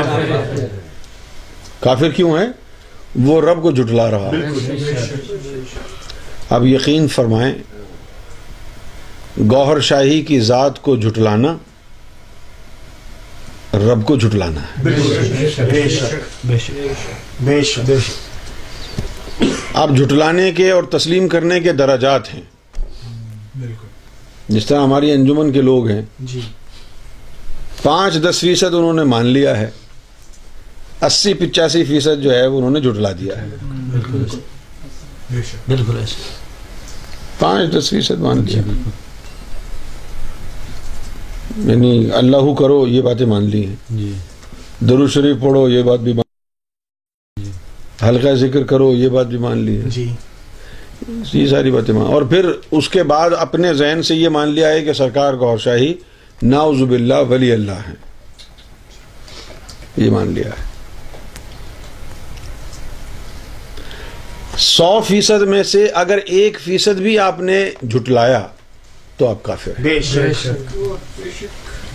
[1.81, 2.47] کافر کیوں ہے
[3.17, 4.49] وہ رب کو جھٹلا رہا۔ ہے
[6.51, 7.55] اب یقین فرمائیں
[9.51, 11.57] گوہر شاہی کی ذات کو جھٹلانا
[13.75, 14.99] رب کو جھٹلانا ہے۔
[19.75, 22.41] اب جھٹلانے کے اور تسلیم کرنے کے درجات ہیں۔
[24.51, 26.41] جس طرح ہماری انجمن کے لوگ ہیں۔ جی۔
[27.83, 29.71] پانچ دس فیصد انہوں نے مان لیا ہے۔
[31.03, 33.49] اسی پچاسی فیصد جو ہے وہ انہوں نے جھٹلا دیا ہے۔
[35.69, 35.95] بالکل۔
[37.39, 38.63] پانچ دس فیصد مان لیا۔
[41.57, 44.13] یعنی اللہ کرو یہ باتیں مان لی ہیں۔ جی۔
[44.81, 46.25] درو شریف پڑھو یہ بات بھی مان
[48.09, 50.13] ہلکا ذکر کرو یہ بات بھی مان لی ہے۔ جی۔
[51.33, 54.69] یہ ساری باتیں مان اور پھر اس کے بعد اپنے ذہن سے یہ مان لیا
[54.69, 55.95] ہے کہ سرکار گور شاہی
[56.43, 57.95] ناؤز باللہ ولی اللہ ہے
[59.97, 60.71] یہ مان لیا ہے۔
[64.59, 68.47] سو فیصد میں سے اگر ایک فیصد بھی آپ نے جھٹلایا
[69.17, 70.79] تو آپ کافر ہیں۔ بے شک۔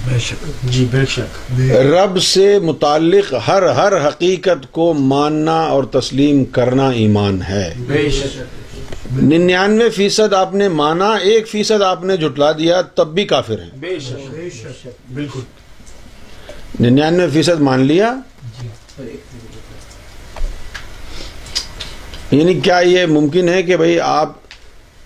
[0.05, 6.45] بے شک۔ جی بے شک۔ رب سے متعلق ہر ہر حقیقت کو ماننا اور تسلیم
[6.45, 8.64] کرنا ایمان ہے۔ بے شک۔
[9.21, 13.69] ننانوے فیصد آپ نے مانا ایک فیصد آپ نے جھٹلا دیا تب بھی کافر ہیں۔
[13.73, 15.39] بے شک۔ بالکل۔
[16.79, 18.15] ننانوے فیصد مان لیا؟
[22.31, 24.33] یعنی کیا یہ ممکن ہے کہ بھئی آپ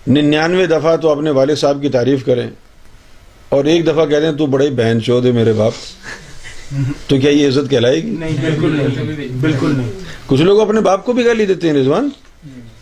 [0.06, 2.50] ننانوے دفعہ تو اپنے والد صاحب کی تعریف کریں
[3.48, 5.72] اور ایک دفعہ کہہ دیں تو بڑے بہن چود ہے میرے باپ۔
[7.06, 9.90] تو کیا یہ عزت کہلائے گی؟ نہیں بالکل نہیں۔ بالکل نہیں۔
[10.26, 12.08] کچھ لوگ اپنے باپ کو بھی گالی دیتے ہیں رضوان۔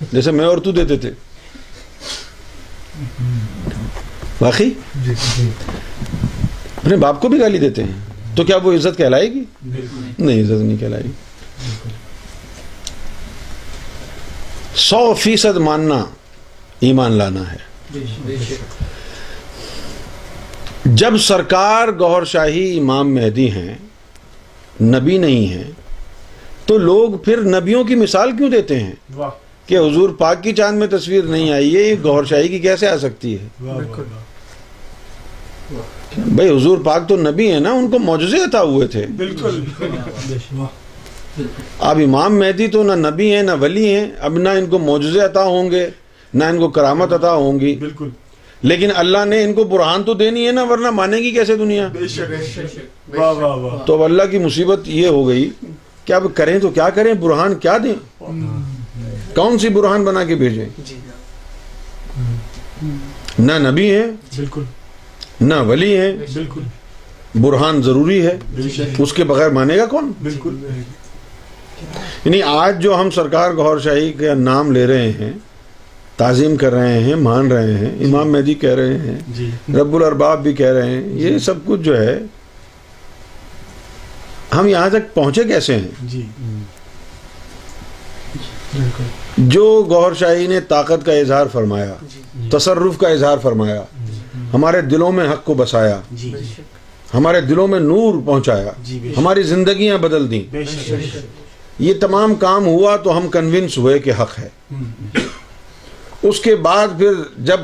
[0.01, 1.11] جیسے میں اور تو دیتے تھے
[4.41, 4.73] باقی
[6.77, 7.99] اپنے باپ کو بھی گالی دیتے ہیں
[8.37, 11.13] تو کیا وہ عزت کہلائے گی نہیں عزت نہیں کہلائے گی
[14.79, 16.05] سو فیصد ماننا
[16.81, 17.67] ایمان لانا ہے
[20.85, 23.75] جب سرکار گوھر شاہی امام مہدی ہیں
[24.83, 25.71] نبی نہیں ہیں
[26.67, 29.31] تو لوگ پھر نبیوں کی مثال کیوں دیتے ہیں واہ
[29.69, 32.89] کہ حضور پاک کی چاند میں تصویر نہیں آئی ہے یہ گوھر شاہی کی کیسے
[32.89, 33.49] آ سکتی ہے؟
[36.19, 39.61] بھائی حضور پاک تو نبی ہیں نا ان کو معجزے عطا ہوئے تھے۔ بالکل۔
[41.79, 45.21] اب امام مہدی تو نہ نبی ہیں نہ ولی ہیں اب نہ ان کو معجزے
[45.21, 45.91] عطا ہوں گے
[46.35, 48.09] نہ ان کو کرامت عطا ہوں گی۔ بالکل۔
[48.63, 51.89] لیکن اللہ نے ان کو برہان تو دینی ہے نا ورنہ مانے گی کیسے دنیا؟
[51.89, 52.21] بے شک
[53.17, 55.51] واہ واہ واہ۔ تو اب اللہ کی مصیبت یہ ہو گئی
[56.05, 58.23] کہ اب کریں تو کیا کریں برہان کیا دیں؟
[59.35, 60.67] کون سی برہان بنا کے بھیجیں
[63.39, 64.07] نہ نبی ہیں
[64.37, 64.63] بالکل۔
[65.41, 66.61] نہ ولی ہیں بالکل۔
[67.41, 68.39] برہان ضروری ہے۔
[68.99, 70.57] اس کے بغیر مانے گا کون؟ بالکل۔
[72.25, 75.33] یعنی آج جو ہم سرکار گور شاہی کا نام لے رہے ہیں
[76.17, 80.43] تعظیم کر رہے ہیں مان رہے ہیں امام مہدی کہہ رہے ہیں جی۔ رب الارباب
[80.43, 82.19] بھی کہہ رہے ہیں یہ سب کچھ جو ہے
[84.55, 86.27] ہم یہاں تک پہنچے کیسے ہیں؟ جی۔
[89.37, 91.95] جو گوھر شاہی نے طاقت کا اظہار فرمایا
[92.53, 93.83] تصرف کا اظہار فرمایا
[94.55, 96.35] ہمارے دلوں میں حق کو بسایا جی۔
[97.15, 101.17] ہمارے دلوں میں نور پہنچایا جی ہماری زندگیاں بدل دیں۔ بے شک۔
[101.79, 104.49] یہ تمام کام ہوا تو ہم کنونس ہوئے کہ حق ہے۔
[106.23, 107.61] اس کے بعد پھر جب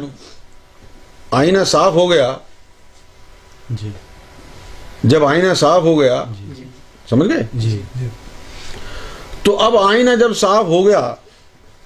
[1.31, 2.37] آئینہ صاف ہو گیا
[3.71, 3.89] جی۔
[5.03, 6.25] جب آئینہ صاف ہو گیا
[7.11, 7.81] سمجھ گئے؟ جی۔
[9.45, 11.15] تو اب آئینہ جب صاف ہو گیا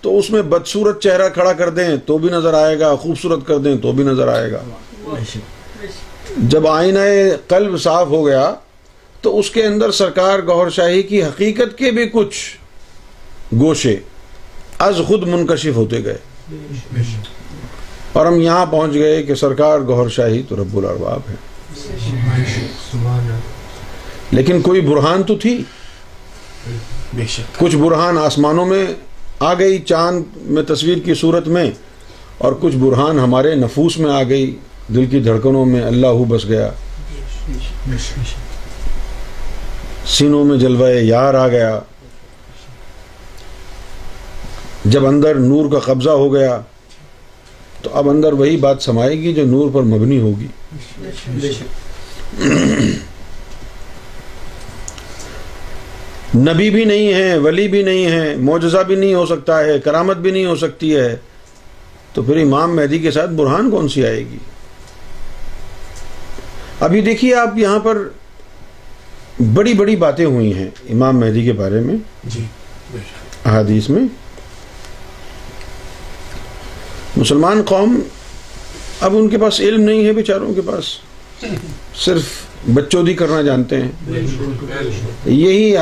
[0.01, 3.59] تو اس میں بدصورت چہرہ کھڑا کر دیں تو بھی نظر آئے گا، خوبصورت کر
[3.59, 4.63] دیں تو بھی نظر آئے گا۔
[6.37, 6.99] جب آئینہ
[7.49, 8.55] قلب صاف ہو گیا
[9.21, 12.37] تو اس کے اندر سرکار گوھر شاہی کی حقیقت کے بھی کچھ
[13.61, 13.97] گوشے
[14.79, 16.19] از خود منکشف ہوتے گئے۔
[18.13, 21.35] اور ہم یہاں پہنچ گئے کہ سرکار گوھر شاہی تو رب الارباب ہے
[24.31, 25.63] لیکن کوئی برہان تو تھی؟
[27.13, 28.87] بے شک۔ کچھ برہان آسمانوں میں
[29.41, 31.71] آ گئی چاند میں تصویر کی صورت میں
[32.39, 34.57] اور کچھ برہان ہمارے نفوس میں آ گئی۔
[34.89, 36.71] دل کی دھڑکنوں میں اللہ بس گیا۔
[40.07, 41.81] سینوں میں جلوہ یار آ گیا۔
[44.85, 46.61] جب اندر نور کا قبضہ ہو گیا
[47.83, 50.47] تو اب اندر وہی بات سمائے گی جو نور پر مبنی ہوگی
[51.29, 52.39] بے شک
[56.37, 60.17] نبی بھی نہیں ہے ولی بھی نہیں ہے معجزہ بھی نہیں ہو سکتا ہے کرامت
[60.17, 61.17] بھی نہیں ہو سکتی ہے۔
[62.13, 64.39] تو پھر امام مہدی کے ساتھ برہان کون سی آئے گی؟
[66.81, 68.09] ابھی دیکھیے آپ یہاں پر
[69.55, 72.45] بڑی بڑی باتیں ہوئی ہیں امام مہدی کے بارے میں۔ جی
[73.45, 74.03] احادیث میں۔
[77.17, 78.01] مسلمان قوم
[79.01, 80.85] اب ان کے پاس علم نہیں ہے بیچاروں کے پاس۔
[82.05, 82.23] صرف
[82.67, 83.89] بچودی کرنا جانتے ہیں۔
[85.27, 85.77] یہی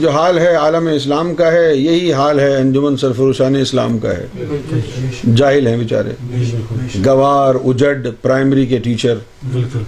[0.00, 4.26] جو حال ہے عالم اسلام کا ہے یہی حال ہے انجمن سرفروشان اسلام کا ہے۔
[5.34, 6.10] جاہل ہیں بیچارے۔
[7.06, 9.14] گوار اجڈ پرائمری کے ٹیچر۔
[9.52, 9.78] بالکل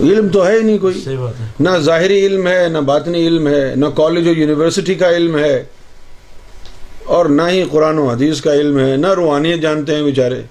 [0.00, 3.26] علم تو ہے ہی نہیں کوئی۔ صحیح بات ہے۔ نہ ظاہری علم ہے نہ باطنی
[3.26, 5.64] علم ہے نہ کالج اور یونیورسٹی کا علم ہے۔
[7.04, 10.42] اور نہ ہی قرآن و حدیث کا علم ہے نہ روحانیت جانتے ہیں بیچارے۔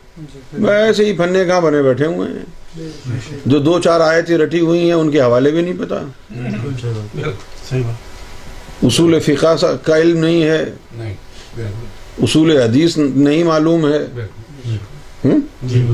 [0.67, 2.56] ایسے ہی پھنے کہاں بنے بیٹھے ہوئے ہیں۔
[3.45, 5.95] جو دو چار آیتیں رٹی ہوئی ہیں ان کے حوالے بھی نہیں پتا۔
[8.83, 10.65] اصول فقہ کا علم نہیں ہے۔
[12.23, 14.07] اصول حدیث نہیں معلوم ہے؟
[15.63, 15.85] جی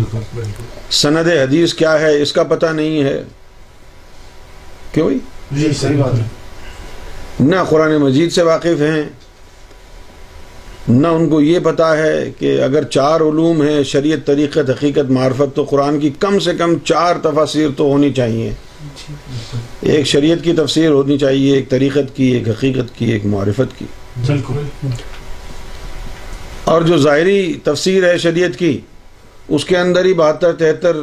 [0.92, 3.24] سند حدیث کیا ہے اس کا پتہ نہیں ہے۔
[4.92, 5.10] کیوں
[5.52, 5.68] جی
[7.40, 9.04] نہ قرآن مجید سے واقف ہیں۔
[10.88, 15.56] نہ ان کو یہ پتا ہے کہ اگر چار علوم ہیں شریعت طریقت حقیقت معرفت
[15.56, 18.52] تو قرآن کی کم سے کم چار تفاسیر تو ہونی چاہیے۔
[19.82, 23.86] ایک شریعت کی تفسیر ہونی چاہیے ایک طریقت کی ایک حقیقت کی ایک معرفت کی۔
[24.28, 24.54] بالکل۔
[26.64, 28.80] اور جو ظاہری تفسیر ہے شریعت کی
[29.48, 30.98] اس کے اندر ہی بہتر تہتر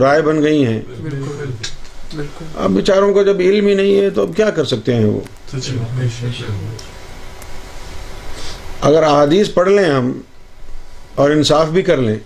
[0.00, 0.80] رائے بن گئی ہیں۔
[2.56, 5.20] اب بیچاروں کو جب علم ہی نہیں ہے تو اب کیا کر سکتے ہیں وہ؟
[8.80, 10.12] اگر احادیث پڑھ لیں ہم
[11.14, 12.16] اور انصاف بھی کر لیں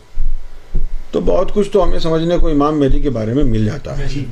[1.10, 4.06] تو بہت کچھ تو ہمیں سمجھنے کو امام مہدی کے بارے میں مل جاتا ہے۔
[4.08, 4.24] جی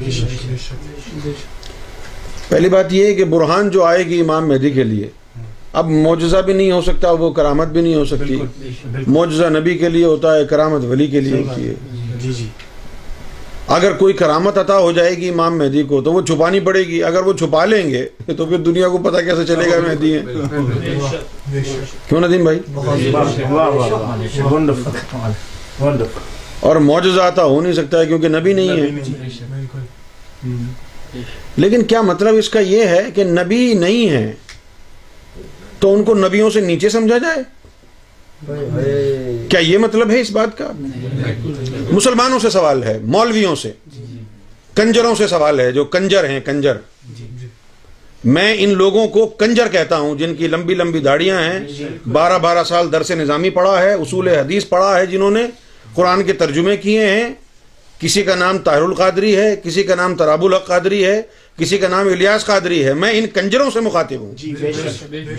[2.48, 5.08] پہلی بات یہ ہے کہ برہان جو آئے گی امام مہدی کے لیے
[5.72, 8.36] اب معجزہ بھی نہیں ہو سکتا وہ کرامت بھی نہیں ہو سکتی۔
[9.06, 11.74] معجزہ نبی کے لیے ہوتا ہے کرامت ولی کے لیے ہوتی ہے۔
[12.22, 12.46] جی جی۔
[13.74, 17.02] اگر کوئی کرامت عطا ہو جائے گی امام مہدی کو، تو وہ چھپانی پڑے گی۔
[17.04, 18.06] اگر وہ چھپا لیں گے
[18.36, 20.20] تو پھر دنیا کو پتا کیسے چلے گا مہدی ہے
[22.08, 22.58] کیوں ندیم بھائی؟
[26.60, 28.86] اور معجزہ عطا ہو نہیں سکتا ہے کیونکہ نبی نہیں ہے۔
[31.56, 34.32] لیکن کیا مطلب اس کا یہ ہے کہ نبی نہیں ہے
[35.78, 37.42] تو ان کو نبیوں سے نیچے سمجھا جائے؟
[39.48, 40.70] کیا یہ مطلب ہے اس بات کا؟
[41.92, 43.72] مسلمانوں سے سوال ہے مولویوں سے
[44.74, 46.76] کنجروں سے سوال ہے جو کنجر ہیں کنجر۔
[48.24, 51.60] میں ان لوگوں کو کنجر کہتا ہوں جن کی لمبی لمبی داڑیاں ہیں۔
[52.08, 55.46] بارہ بارہ سال درس نظامی پڑھا ہے اصول حدیث پڑھا ہے جنہوں نے
[55.94, 57.28] قرآن کے ترجمے کیے ہیں۔
[57.98, 61.22] کسی کا نام طاہر القادری ہے کسی کا نام تراب الحق قادری ہے
[61.58, 64.54] کسی کا نام الیاس قادری ہے۔ میں ان کنجروں سے مخاطب ہوں۔ جی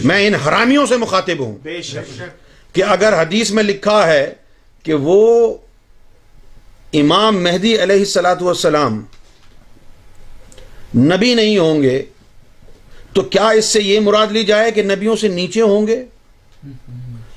[0.03, 1.55] میں ان حرامیوں سے مخاطب ہوں۔
[2.73, 4.33] کہ اگر حدیث میں لکھا ہے
[4.83, 5.53] کہ وہ
[6.93, 9.03] امام مہدی علیہ السلاۃ والسلام
[10.95, 12.03] نبی نہیں ہوں گے
[13.13, 16.03] تو کیا اس سے یہ مراد لی جائے کہ نبیوں سے نیچے ہوں گے؟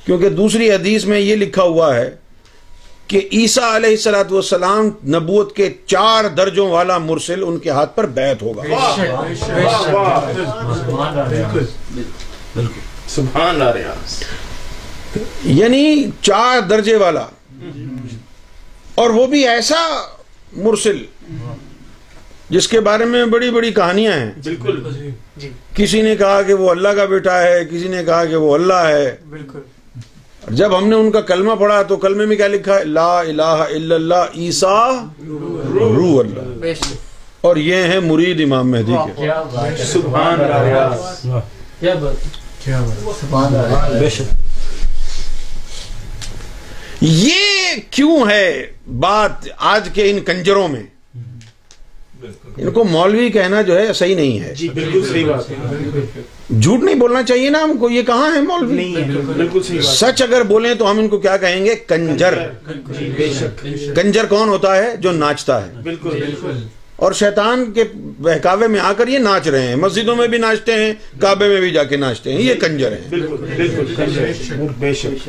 [0.05, 2.11] کیونکہ دوسری حدیث میں یہ لکھا ہوا ہے
[3.07, 8.07] کہ عیسیٰ علیہ السلاۃ والسلام نبوت کے چار درجوں والا مرسل ان کے ہاتھ پر
[8.07, 8.63] بیعت ہوگا۔
[15.45, 17.27] یعنی چار درجے والا۔
[18.97, 20.03] اور وہ بھی ایسا
[20.53, 20.97] مرسل
[22.51, 24.33] جس کے بارے میں بڑی بڑی کہانیاں ہیں۔
[24.81, 24.81] بالکل۔
[25.75, 28.75] کسی نے کہا کہ وہ اللہ کا بیٹا ہے کسی نے کہا کہ وہ اللہ
[28.75, 29.17] ہے۔
[30.41, 33.21] اور جب ہم نے ان کا کلمہ پڑھا تو کلمے میں کیا لکھا ہے؟ لا
[33.21, 35.05] الہ الا اللہ عیسیٰ
[35.81, 36.65] روح اللہ۔
[37.41, 39.23] اور یہ ہیں مرید امام مہدی کے۔
[43.21, 44.01] سبحان اللہ۔
[47.01, 47.37] یہ
[47.91, 50.83] کیوں ہے بات آج کے ان کنجروں میں؟
[52.57, 56.83] ان کو مولوی کہنا جو ہے صحیح نہیں ہے۔ جی بالکل صحیح بات ہے۔ جھوٹ
[56.83, 58.97] نہیں بولنا چاہیے نا ہم کو یہ کہاں ہے مولوی؟ نہیں
[59.37, 62.35] بالکل صحیح بات سچ اگر بولیں تو ہم ان کو کیا کہیں گے؟ کنجر۔
[62.99, 63.67] جی بے شک
[63.97, 66.67] کنجر کون ہوتا ہے؟ جو ناچتا ہے۔ بالکل بالکل۔
[66.97, 67.85] اور شیطان کے
[68.19, 71.61] بہکاوے میں آ کر یہ ناچ رہے ہیں۔ مسجدوں میں بھی ناچتے ہیں کعبے میں
[71.61, 75.29] بھی جا کے ناچتے ہیں۔ یہ کنجر ہیں۔ بالکل بالکل بے شک۔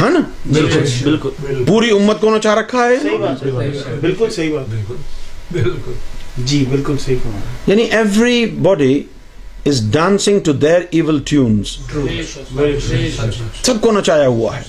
[0.00, 0.20] ہے نا؟
[0.52, 3.50] بالکل بالکل۔ پوری امت کو نچا رکھا ہے صحیح بات ہے
[4.00, 4.70] بالکل صحیح بات
[5.52, 5.92] بالکل۔
[6.38, 7.82] جی بالکل صحیح فرمایا یعنی
[8.46, 9.02] everybody
[9.68, 11.70] is dancing to their evil tunes
[13.62, 14.62] سب کو نچایا ہوا ہے۔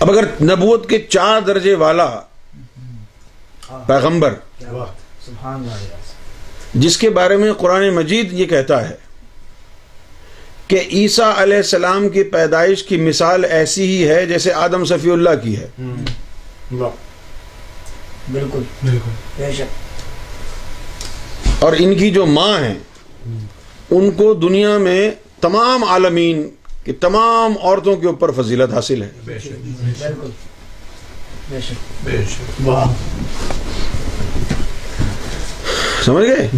[0.00, 2.20] اب اگر نبوت کے چار درجے والا
[3.86, 6.02] پیغمبر سبحان اللہ۔
[6.74, 8.94] جس کے بارے میں قرآن مجید یہ کہتا ہے
[10.68, 15.30] کہ عیسیٰ علیہ السلام کی پیدائش کی مثال ایسی ہی ہے جیسے آدم صفی اللہ
[15.42, 15.66] کی ہے۔
[18.32, 19.84] بالکل۔ بالکل۔ بے شک۔
[21.58, 22.74] اور ان کی جو ماں ہیں
[23.90, 25.10] ان کو دنیا میں
[25.40, 26.48] تمام عالمین
[26.84, 29.08] کی تمام عورتوں کے اوپر فضیلت حاصل ہے۔
[29.98, 30.30] بالکل۔
[31.50, 32.62] بے شک۔
[36.04, 36.48] سمجھ گئے؟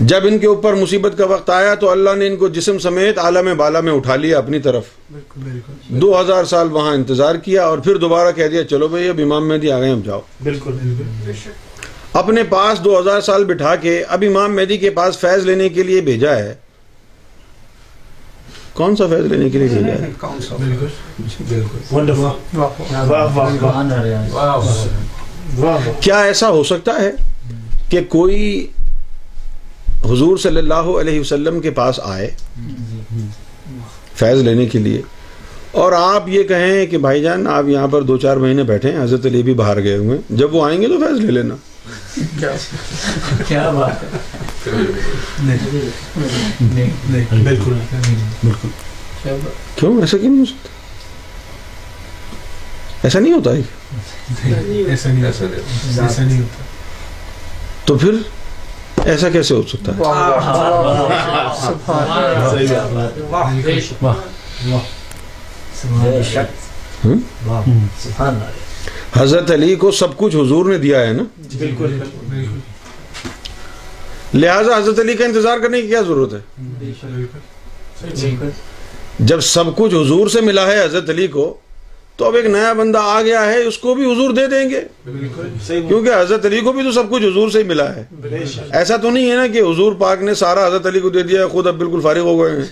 [0.00, 3.18] جب ان کے اوپر مصیبت کا وقت آیا تو اللہ نے ان کو جسم سمیت
[3.18, 4.82] عالم بالا میں اٹھا لیا اپنی طرف۔
[5.12, 9.20] بالکل دو ہزار سال وہاں انتظار کیا اور پھر دوبارہ کہہ دیا چلو بھائی اب
[9.22, 10.72] امام مہدی آ گئے اب جاؤ۔ بالکل
[12.12, 15.82] اپنے پاس دو ہزار سال بٹھا کے اب امام مہدی کے پاس فیض لینے کے
[15.82, 16.54] لیے بھیجا ہے۔
[18.74, 20.10] کون سا فیض لینے کے لیے بھیجا ہے؟
[20.58, 20.86] بالکل۔
[21.48, 24.56] بالکل۔ ونڈرفل واہ واہ۔ واہ واہ
[25.58, 27.10] واہ۔ کیا ایسا ہو سکتا ہے
[27.88, 28.66] کہ کوئی
[30.04, 32.30] حضور صلی اللہ علیہ وسلم کے پاس آئے
[34.14, 35.02] فیض لینے کے لیے
[35.70, 39.02] اور آپ یہ کہیں کہ بھائی جان آپ یہاں پر دو چار مہینے بیٹھے ہیں
[39.02, 41.54] حضرت علی بھی باہر گئے ہوئے ہیں۔ جب وہ آئیں گے تو فیض لے لینا۔
[43.48, 44.08] کیا؟ بات ہے؟
[48.44, 48.68] بالکل۔
[49.76, 50.68] کیوں؟ ایسا کیوں نہیں ہو سکتا؟
[53.02, 53.60] ایسا نہیں ہوتا ہے
[54.90, 56.62] ایسا نہیں ایسا نہیں ہوتا۔
[57.84, 58.12] تو پھر
[59.04, 60.02] ایسا کیسے ہو سکتا ہے
[69.16, 71.22] حضرت علی کو سب کچھ حضور نے دیا ہے نا
[71.58, 71.98] بالکل
[74.34, 76.40] لہٰذا حضرت علی کا انتظار کرنے کی کیا ضرورت ہے؟
[79.18, 81.54] جب سب کچھ حضور سے ملا ہے حضرت علی کو
[82.20, 84.80] تو اب ایک نیا بندہ آ گیا ہے اس کو بھی حضور دے دیں گے۔
[85.66, 88.04] کیونکہ حضرت علی کو بھی تو سب کچھ حضور سے ہی ملا ہے۔
[88.70, 91.40] ایسا تو نہیں ہے نا کہ حضور پاک نے سارا حضرت علی کو دے دیا
[91.40, 92.66] ہے خود اب بالکل فارغ ہو گئے ہیں۔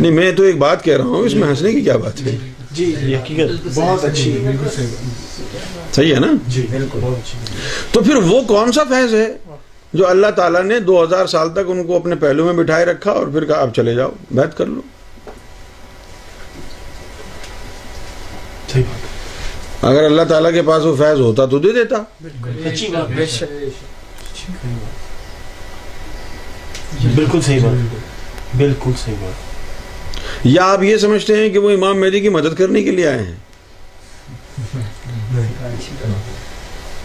[0.00, 2.36] نہیں میں تو ایک بات کہہ رہا ہوں اس میں ہنسنے کی کیا بات ہے؟
[2.70, 4.38] جی حقیقت بہت اچھی
[5.92, 7.00] صحیح ہے نا؟ جی بالکل۔
[7.92, 9.26] تو پھر وہ کون سا فیض ہے
[9.92, 13.10] جو اللہ تعالیٰ نے دو ہزار سال تک ان کو اپنے پہلو میں بٹھائے رکھا
[13.10, 14.80] اور پھر کہا اب چلے جاؤ بیت کر لو؟
[18.72, 21.96] صحیح بات اگر اللہ تعالیٰ کے پاس وہ فیض ہوتا تو دے دیتا۔
[22.64, 23.44] اچھی بات بے شک۔
[27.14, 27.94] بالکل صحیح بات۔
[28.56, 29.50] بالکل۔ صحیح بات۔
[30.44, 33.18] یا آپ یہ سمجھتے ہیں کہ وہ امام مہدی کی مدد کرنے کے لیے آئے
[33.18, 33.34] ہیں؟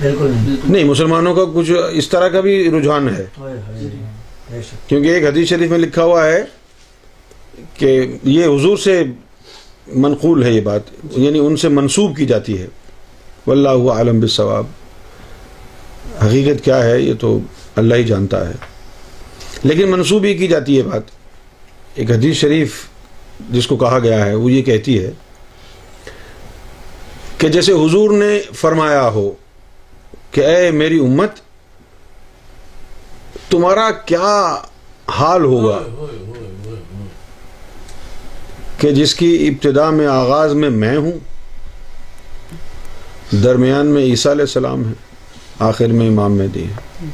[0.01, 3.25] بالکل۔ نہیں نہیں مسلمانوں کا کچھ اس طرح کا بھی رجحان ہے۔
[4.51, 6.43] بے شک۔ کیونکہ ایک حدیث شریف میں لکھا ہوا ہے
[7.73, 9.03] کہ یہ حضور سے
[9.87, 10.81] منقول ہے یہ بات
[11.11, 12.67] یعنی ان سے منسوب کی جاتی ہے۔
[13.47, 14.65] واللہ عالم بالثواب
[16.25, 17.39] حقیقت کیا ہے، یہ تو
[17.75, 18.53] اللہ ہی جانتا ہے۔
[19.63, 21.01] لیکن منسوب ہی کی جاتی ہے بات۔
[21.95, 22.85] ایک حدیث شریف
[23.49, 25.11] جس کو کہا گیا ہے، وہ یہ کہتی ہے
[27.37, 29.31] کہ جیسے حضور نے فرمایا ہو
[30.31, 31.31] کہ اے میری امت،
[33.49, 34.55] تمہارا کیا
[35.07, 35.79] حال ہوگا؟
[38.85, 41.11] کہ جس کی ابتدا میں آغاز میں میں ہوں
[43.43, 44.93] درمیان میں عیسیٰ علیہ السلام ہے
[45.59, 47.05] آخر میں امام مہدی ہے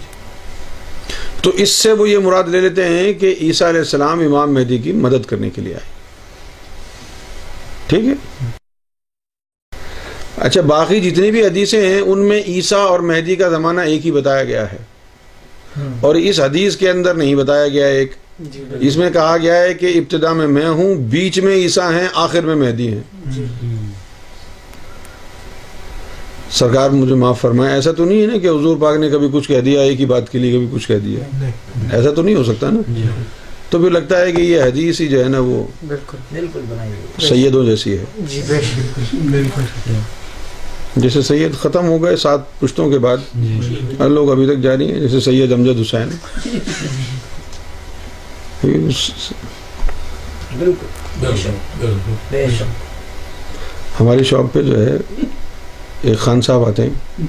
[1.42, 4.78] تو اس سے وہ یہ مراد لے لیتے ہیں کہ عیسیٰ علیہ السلام امام مہدی
[4.78, 5.90] کی مدد کرنے کے لیے آئے۔
[7.88, 8.48] ٹھیک ہے؟
[10.38, 14.12] اچھا باقی جتنی بھی حدیثیں ہیں ان میں عیسیٰ اور مہدی کا زمانہ ایک ہی
[14.12, 14.78] بتایا گیا ہے۔
[16.00, 18.12] اور اس حدیث کے اندر نہیں بتایا گیا ایک۔
[18.80, 22.42] اس میں کہا گیا ہے کہ ابتدا میں میں ہوں بیچ میں عیسیٰ ہیں آخر
[22.42, 23.02] میں مہدی ہیں۔
[26.52, 29.48] سرکار مجھے معاف فرمائے ایسا تو نہیں ہے نا کہ حضور پاک نے کبھی کچھ
[29.48, 31.20] کہہ دیا ایک ہی بات کے لیے کبھی کچھ کہہ دیا۔
[31.92, 32.82] ایسا تو نہیں ہو سکتا نا۔
[33.70, 36.92] تو پھر لگتا ہے کہ یہ حدیث ہی جو ہے نا وہ بالکل۔ بنائی
[37.28, 38.42] سیدوں جیسی ہے۔ جی
[40.96, 43.18] جیسے سید ختم ہو گئے سات پشتوں کے بعد۔
[43.98, 46.10] اور لوگ ابھی تک جاری ہیں جیسے سید امجد حسین۔
[50.60, 50.86] بالکل
[54.00, 54.98] ہماری شاپ پہ جو ہے
[56.02, 57.24] ایک خان صاحب آتے ہیں۔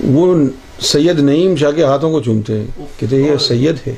[0.00, 0.36] وہ
[0.80, 2.66] سید نعیم شاہ کے ہاتھوں کو چومتے ہیں۔
[2.98, 3.94] کہتے ہیں یہ سید ہے۔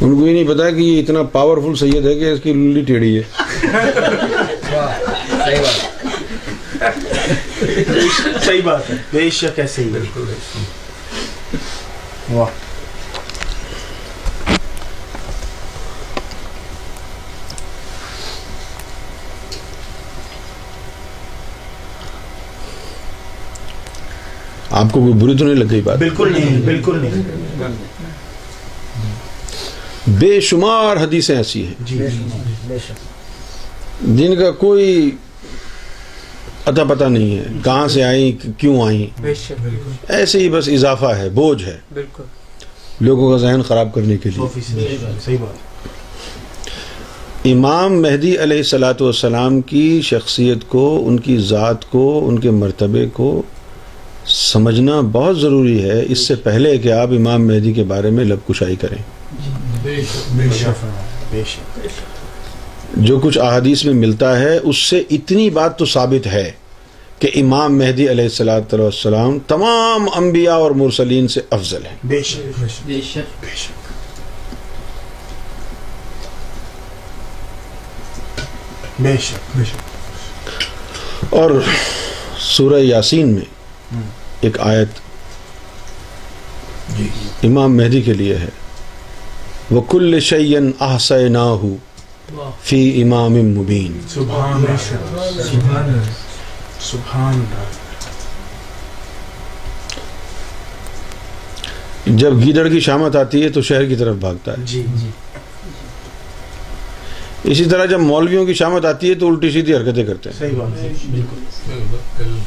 [0.00, 2.80] ان کو یہ نہیں پتا کہ یہ اتنا پاورفل سید ہے کہ اس کی للی
[2.80, 3.22] ٹیڑھی ہے۔
[5.40, 6.04] صحیح بات
[8.44, 10.24] صحیح بات ہے۔ بے شک ایسے ہی ہے۔
[12.32, 12.63] واہ۔
[24.74, 27.22] آپ کو کوئی بری تو نہیں لگ گئی بات؟ بالکل نہیں بالکل نہیں۔
[30.06, 31.98] بے شمار حدیثیں ایسی ہیں۔ جی
[32.68, 33.14] بے شک۔
[34.18, 35.10] جن کا کوئی
[36.66, 39.24] اتا پتہ نہیں ہے کہاں سے آئیں کیوں آئیں۔
[40.08, 42.22] ایسے ہی بس اضافہ ہے بوجھ ہے۔ بالکل۔
[43.00, 45.36] لوگوں کا ذہن خراب کرنے کے لیے۔
[47.52, 53.06] امام مہدی علیہ السلاۃ والسلام کی شخصیت کو ان کی ذات کو ان کے مرتبے
[53.12, 53.42] کو
[54.26, 58.38] سمجھنا بہت ضروری ہے اس سے پہلے کہ آپ امام مہدی کے بارے میں لب
[58.48, 58.98] کشائی کریں۔
[59.82, 60.84] بے شک
[61.32, 61.80] بے شک
[62.96, 66.52] جو کچھ احادیث میں ملتا ہے اس سے اتنی بات تو ثابت ہے
[67.18, 72.60] کہ امام مہدی علیہ السلاۃ والسلام تمام انبیاء اور مرسلین سے افضل ہیں۔ بے شک۔
[72.86, 73.42] بے شک۔
[79.00, 81.50] بے شک بے شک۔ اور
[82.38, 83.53] سورہ یاسین میں
[84.40, 84.88] ایک آیت
[87.42, 88.48] امام مہدی کے لیے ہے۔
[89.70, 91.54] وہ کل شعین احسنا
[92.62, 94.64] فی امام مبین سبحان
[96.80, 97.44] سبحان
[102.06, 105.10] جب گیدڑ کی شامت آتی ہے تو شہر کی طرف بھاگتا ہے۔ جی جی۔
[107.44, 110.58] اسی طرح جب مولویوں کی شامت آتی ہے تو الٹی سیدھی حرکتیں کرتے ہیں۔ صحیح
[110.58, 112.38] بات ہے۔ بالکل۔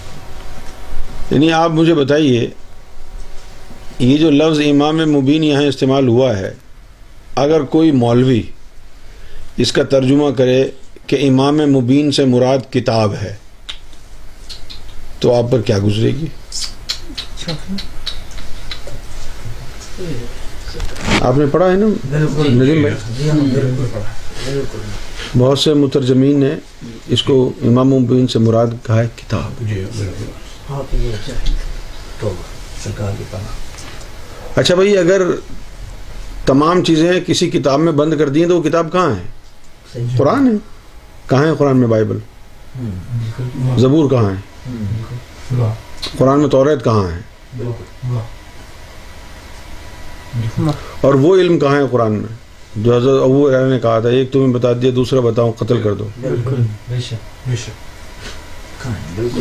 [1.32, 2.50] یعنی آپ مجھے بتائیے
[4.00, 6.54] یہ جو لفظ امام مبین یہاں استعمال ہوا ہے
[7.36, 8.42] اگر کوئی مولوی
[9.58, 10.70] اس کا ترجمہ کرے
[11.08, 13.36] کہ امام مبین سے مراد کتاب ہے
[15.20, 16.28] تو آپ پر کیا گزرے گی؟
[21.22, 21.86] آپ نے پڑھا ہے نا؟
[22.50, 24.62] ندیم بھائی؟ جی
[25.38, 26.56] بہت سے مترجمین نے
[27.08, 29.64] اس کو امام مبین سے مراد کہا ہے کتاب۔
[30.70, 31.56] آپ یہ چاہیے
[32.20, 32.32] تو
[32.84, 35.22] سرکار کی پناہ اچھا بھائی اگر
[36.46, 40.48] تمام چیزیں کسی کتاب میں بند کر دی ہیں تو وہ کتاب کہاں ہے؟ قرآن
[40.48, 40.54] ہے۔
[41.28, 42.18] کہاں ہے قرآن میں بائبل؟
[43.78, 45.70] زبور کہاں ہے؟
[46.18, 47.20] قرآن میں توریت کہاں ہے؟
[51.02, 52.36] اور وہ علم کہاں ہے قرآن میں؟
[52.76, 55.94] جو حضرت ابو ہریرہ نے کہا تھا ایک تمہیں بتا دیا دوسرا بتاؤ قتل کر
[55.94, 59.40] دو بالکل بے شک بے شک کہاں ہے؟ بالکل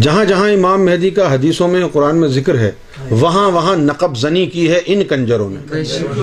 [0.00, 2.70] جہاں جہاں امام مہدی کا حدیثوں میں قرآن میں ذکر ہے
[3.10, 6.18] وہاں وہاں نقب زنی کی ہے ان کنجروں نے بے شک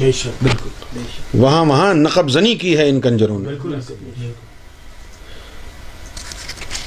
[0.00, 0.98] بے شک بالکل
[1.34, 3.74] وہاں وہاں نقب زنی کی ہے ان کنجروں نے بالکل۔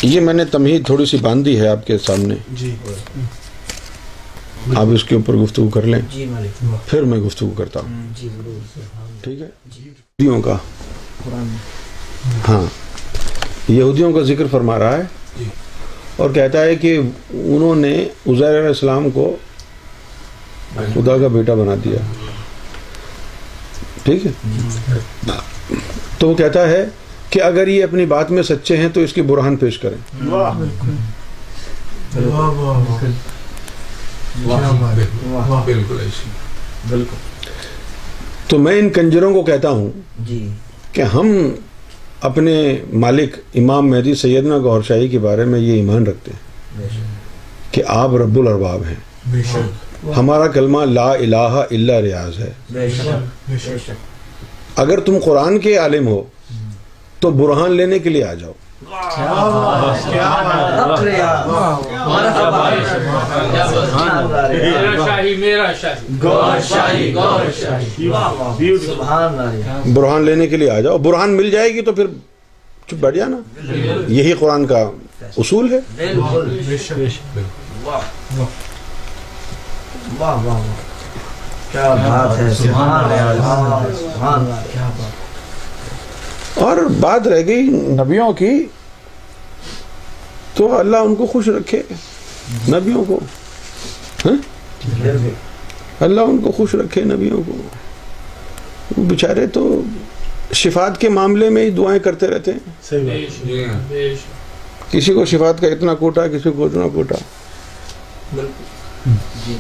[0.02, 2.76] یہ میں نے تمہید تھوڑی سی باندھی ہے آپ کے سامنے۔ جی۔
[4.76, 8.28] آپ اس کے اوپر گفتگو کر لیں۔ جی مالک۔ پھر میں گفتگو کرتا ہوں۔ جی
[8.28, 8.80] ضرور
[9.22, 9.48] ٹھیک ہے؟
[9.80, 10.58] یہودیوں کا۔
[12.48, 12.66] ہاں۔
[13.68, 15.18] یہودیوں کا ذکر فرما رہا ہے۔
[16.16, 17.96] اور کہتا ہے کہ انہوں نے
[18.28, 19.36] عزیر علیہ السلام کو
[20.76, 21.98] خدا کا بیٹا بنا دیا۔
[24.04, 24.32] ٹھیک ہے؟
[26.18, 26.86] تو وہ کہتا ہے
[27.30, 30.54] کہ اگر یہ اپنی بات میں سچے ہیں تو اس کی برہان پیش کریں۔ واہ۔
[36.90, 37.16] بالکل۔
[38.48, 40.50] تو میں ان کنجروں کو کہتا ہوں جی۔
[40.92, 41.50] کہ ہم
[42.22, 46.39] اپنے مالک امام مہدی سیدنا گور شاہی کے بارے میں یہ ایمان رکھتے ہیں
[47.72, 48.95] کہ آپ رب الارباب ہیں۔
[50.17, 52.51] ہمارا کلمہ لا الہ الا ریاض ہے۔
[54.76, 56.24] اگر تم قرآن کے عالم ہو
[57.20, 58.53] تو برہان لینے کے لیے آ جاؤ۔
[69.93, 72.07] برہان لینے کے لیے آ جاؤ۔ برہان مل جائے گی تو پھر
[72.88, 73.38] چپ بیٹھ جانا۔
[74.07, 74.89] یہی قرآن کا
[75.38, 75.80] اصول ہے۔
[81.71, 83.34] کیا بات ہے۔ سبحان اللہ
[83.99, 85.18] سبحان اللہ کیا بات
[86.60, 88.66] اور بات رہ گئی نبیوں کی
[90.53, 91.82] تو اللہ ان کو خوش رکھے
[92.70, 93.20] نبیوں کو۔
[94.26, 94.36] ہاں؟
[95.99, 97.57] اللہ ان کو خوش رکھے نبیوں کو۔
[98.97, 99.82] وہ بیچارے تو
[100.53, 102.60] شفات کے معاملے میں ہی دعائیں کرتے رہتے ہیں۔
[104.91, 107.16] کسی کو شفات کا اتنا کوٹا کسی کو اتنا کوٹا۔
[109.47, 109.57] جی۔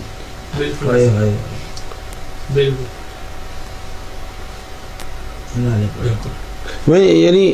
[2.53, 2.83] بالکل.
[6.87, 7.53] میں یعنی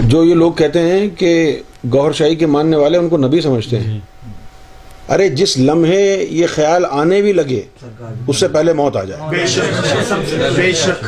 [0.00, 1.60] جو یہ لوگ کہتے ہیں کہ
[1.92, 4.00] گوھر شاہی کے ماننے والے ان کو نبی سمجھتے ہیں۔
[5.08, 7.62] ارے جس لمحے یہ خیال آنے بھی لگے
[8.26, 11.04] اس سے پہلے موت آ جائے۔ بے شک بے شک۔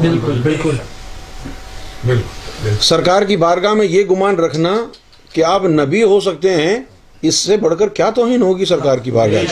[0.00, 0.76] بالکل بالکل۔
[2.80, 4.76] سرکار کی بارگاہ میں یہ گمان رکھنا
[5.32, 6.78] کہ آپ نبی ہو سکتے ہیں
[7.22, 9.42] اس سے بڑھ کر کیا توہین ہوگی سرکار کی بارگاہ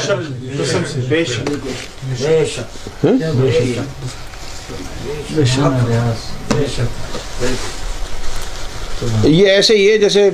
[9.24, 10.30] یہ ایسے ہی ہے جیسے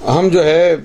[0.00, 0.76] ہم جو ہے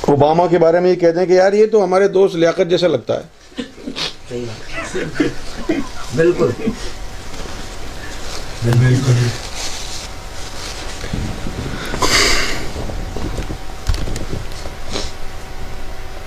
[0.00, 2.88] اوباما کے بارے میں یہ کہتے ہیں کہ یار یہ تو ہمارے دوست لیاقت جیسا
[2.88, 3.22] لگتا ہے۔
[6.06, 6.50] بات بالکل۔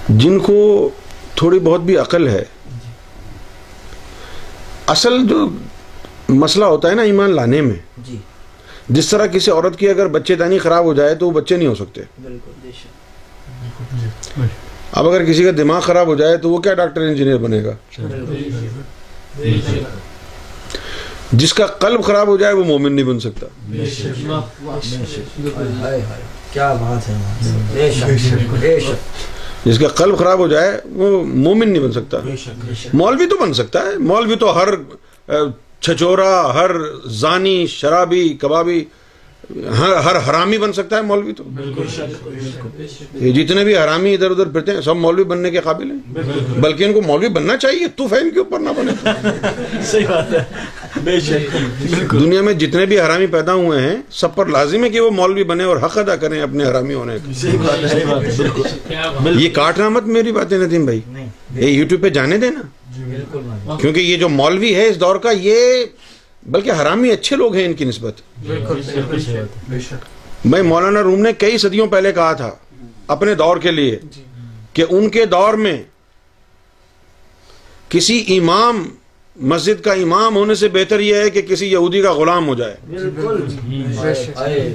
[0.10, 0.90] جن کو
[1.36, 2.44] تھوڑی بہت بھی عقل ہے
[4.92, 5.50] اصل جو
[6.30, 8.18] مسئلہ ہوتا ہے نا ایمان لانے میں جی۔
[8.90, 11.68] جس طرح کسی عورت کی اگر بچے دانی خراب ہو جائے تو وہ بچے نہیں
[11.68, 14.40] ہو سکتے۔ بالکل بے شک۔
[14.92, 17.76] اب اگر کسی کا دماغ خراب ہو جائے تو وہ کیا ڈاکٹر انجینئر بنے گا؟
[21.32, 23.48] جس کا قلب خراب ہو جائے وہ مومن نہیں بن سکتا۔
[26.52, 27.14] کیا بات ہے۔
[27.74, 28.06] بے شک۔
[28.60, 32.18] بے شک۔ جس کا قلب خراب ہو جائے وہ مومن نہیں بن سکتا۔
[32.94, 34.70] مولوی تو بن سکتا ہے۔ مولوی تو ہر
[35.80, 36.72] چھچورا ہر
[37.10, 38.86] زانی شرابی کبابی
[39.80, 41.44] ہر ہر حرامی بن سکتا ہے مولوی تو۔
[43.14, 46.00] یہ جتنے بھی حرامی ادھر ادھر پھرتے ہیں سب مولوی بننے کے قابل ہیں۔
[46.60, 48.92] بلکہ ان کو مولوی بننا چاہیے تو فہم کے اوپر نہ بنے۔
[49.86, 50.44] صحیح بات ہے۔
[51.04, 51.58] بے شک۔
[52.12, 55.44] دنیا میں جتنے بھی حرامی پیدا ہوئے ہیں سب پر لازم ہے کہ وہ مولوی
[55.44, 57.32] بنے اور حق ادا کریں اپنے حرامی ہونے کا۔
[59.38, 62.62] یہ کاٹنا مت میری باتیں ندیم بھائی۔ نہیں۔ یہ یوٹیوب پہ جانے دینا۔
[62.98, 65.86] بالکل۔ مانو کیونکہ یہ جو مولوی ہے اس دور کا یہ
[66.44, 68.14] بلکہ حرامی اچھے لوگ ہیں ان کی نسبت۔
[70.46, 72.52] میں مولانا روم نے کئی صدیوں پہلے کہا تھا
[73.08, 74.00] اپنے دور کے لیے
[74.74, 75.84] کہ ان کے دور میں
[77.90, 78.90] کسی امام
[79.36, 82.76] مسجد کا امام ہونے سے بہتر یہ ہے کہ کسی یہودی کا غلام ہو جائے۔
[82.88, 83.44] بالکل۔
[84.36, 84.70] ہائے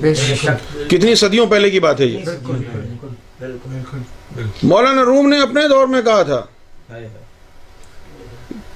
[0.00, 0.50] بے شک۔
[0.90, 3.98] کتنی صدیوں پہلے کی بات ہے یہ۔ بالکل
[4.62, 6.44] مولانا روم نے اپنے دور میں کہا تھا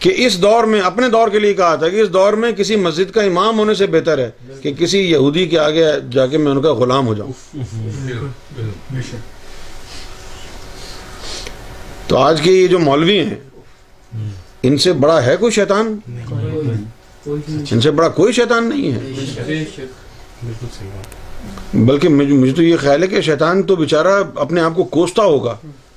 [0.00, 2.76] کہ اس دور میں اپنے دور کے لیے کہا تھا کہ اس دور میں کسی
[2.76, 4.30] مسجد کا امام ہونے سے بہتر ہے
[4.62, 7.32] کہ کسی یہودی کے آگے جا کے میں ان کا غلام ہو جاؤں۔
[12.06, 13.34] تو آج کے یہ جو مولوی ہیں
[14.62, 15.98] ان سے بڑا ہے کوئی شیطان؟
[17.70, 18.98] ان سے بڑا کوئی شیطان نہیں ہے۔
[21.74, 25.22] بلکہ مجھے مجھے تو یہ خیال ہے کہ شیطان تو بیچارہ اپنے آپ کو کوستا
[25.22, 25.56] ہوگا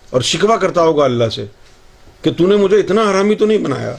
[0.10, 1.46] اور شکوا کرتا ہوگا اللہ سے۔
[2.24, 3.96] کہ تو نے مجھے اتنا حرامی تو نہیں بنایا؟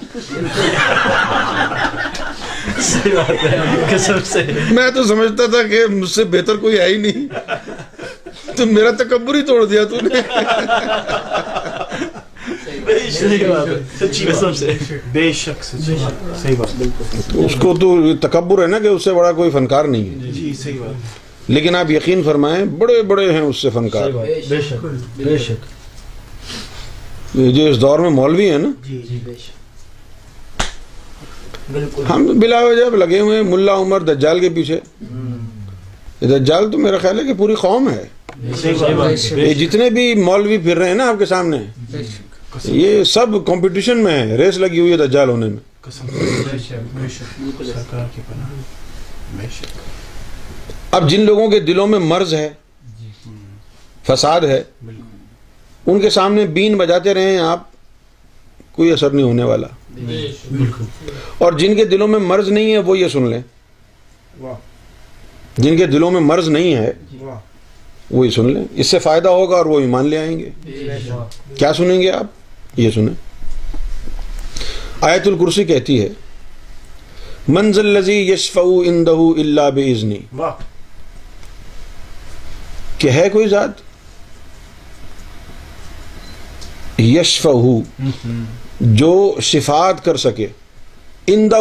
[2.80, 3.60] صحیح بات ہے
[3.90, 7.28] قسم سے۔ میں تو سمجھتا تھا کہ مجھ سے بہتر کوئی ہے ہی نہیں۔
[8.56, 10.20] تو میرا تکبر ہی توڑ دیا تو نے۔
[13.10, 14.72] صحیح بات ہے۔ سچی قسم سے۔
[15.12, 19.04] بے شک سچی بات صحیح بات بالکل اس کو تو تکبر ہے نا کہ اس
[19.04, 23.32] سے بڑا کوئی فنکار نہیں ہے۔ جی صحیح بات لیکن آپ یقین فرمائیں بڑے بڑے
[23.32, 24.10] ہیں اس سے فنکار۔
[24.48, 25.83] بے شک۔ بے شک۔
[27.34, 29.52] یہ جو اس دور میں مولوی ہیں نا جی جی بے شک۔
[31.72, 34.80] بالکل۔ ہم بلا وجہ لگے ہوئے ہیں ملا عمر دجال کے پیچھے۔
[36.20, 38.04] یہ دجال تو میرا خیال ہے کہ پوری قوم ہے۔
[39.30, 41.58] یہ جتنے بھی مولوی پھر رہے ہیں نا آپ کے سامنے
[42.64, 45.90] یہ سب کمپٹیشن میں ہے ریس لگی ہوئی ہے دجال ہونے میں۔
[50.90, 52.48] اب جن لوگوں کے دلوں میں مرض ہے
[54.06, 54.62] فساد ہے
[55.86, 57.62] ان کے سامنے بین بجاتے رہے ہیں آپ
[58.72, 59.66] کوئی اثر نہیں ہونے والا۔
[61.38, 63.42] اور جن کے دلوں میں مرض نہیں ہے وہ یہ سن لیں۔
[65.58, 66.92] جن کے دلوں میں مرض نہیں ہے
[68.10, 70.50] وہ یہ سن لیں۔ اس سے فائدہ ہوگا اور وہ ایمان لے آئیں گے۔
[71.54, 72.26] کیا سنیں گے آپ؟
[72.76, 73.14] یہ سنیں۔
[75.00, 76.08] آیت الکرسی کہتی ہے
[77.48, 80.18] منزل لذی یشف اندہ اللہ بزنی
[82.98, 83.83] کہ ہے کوئی ذات؟
[86.98, 87.46] یشف
[88.80, 90.46] جو شفات کر سکے
[91.26, 91.60] اندہ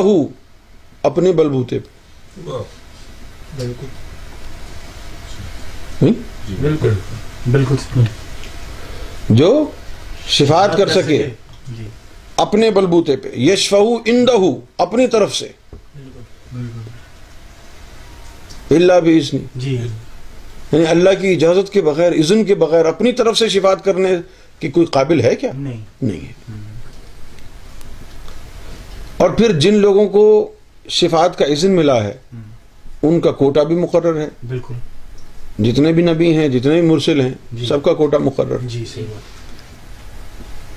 [1.03, 1.87] اپنے بلبوتے پہ۔
[6.01, 6.11] ہم؟
[6.61, 6.89] بالکل۔
[7.51, 8.01] بالکل۔
[9.29, 9.65] جو
[10.27, 11.27] شفات کر سکے۔
[11.77, 11.87] جی۔
[12.35, 13.73] اپنے بلبوتے پہ۔ یشف
[14.05, 14.31] اندہ
[14.77, 15.47] اپنی طرف سے۔
[18.71, 19.19] اللہ بھی
[19.55, 19.77] جی۔
[20.71, 24.09] یعنی اللہ کی اجازت کے بغیر اذن کے بغیر اپنی طرف سے شفات کرنے
[24.63, 26.33] کی کوئی قابل ہے کیا؟ نہیں۔ نہیں ہے۔
[29.17, 30.51] اور پھر جن لوگوں کو
[30.89, 32.13] شفاعت کا اذن ملا ہے
[33.03, 34.73] ان کا کوٹا بھی مقرر ہے۔ بالکل۔
[35.63, 38.85] جتنے بھی نبی ہیں جتنے بھی مرسل ہیں جی۔ سب کا کوٹا مقرر۔ ہے جی
[38.93, 39.42] صحیح بات۔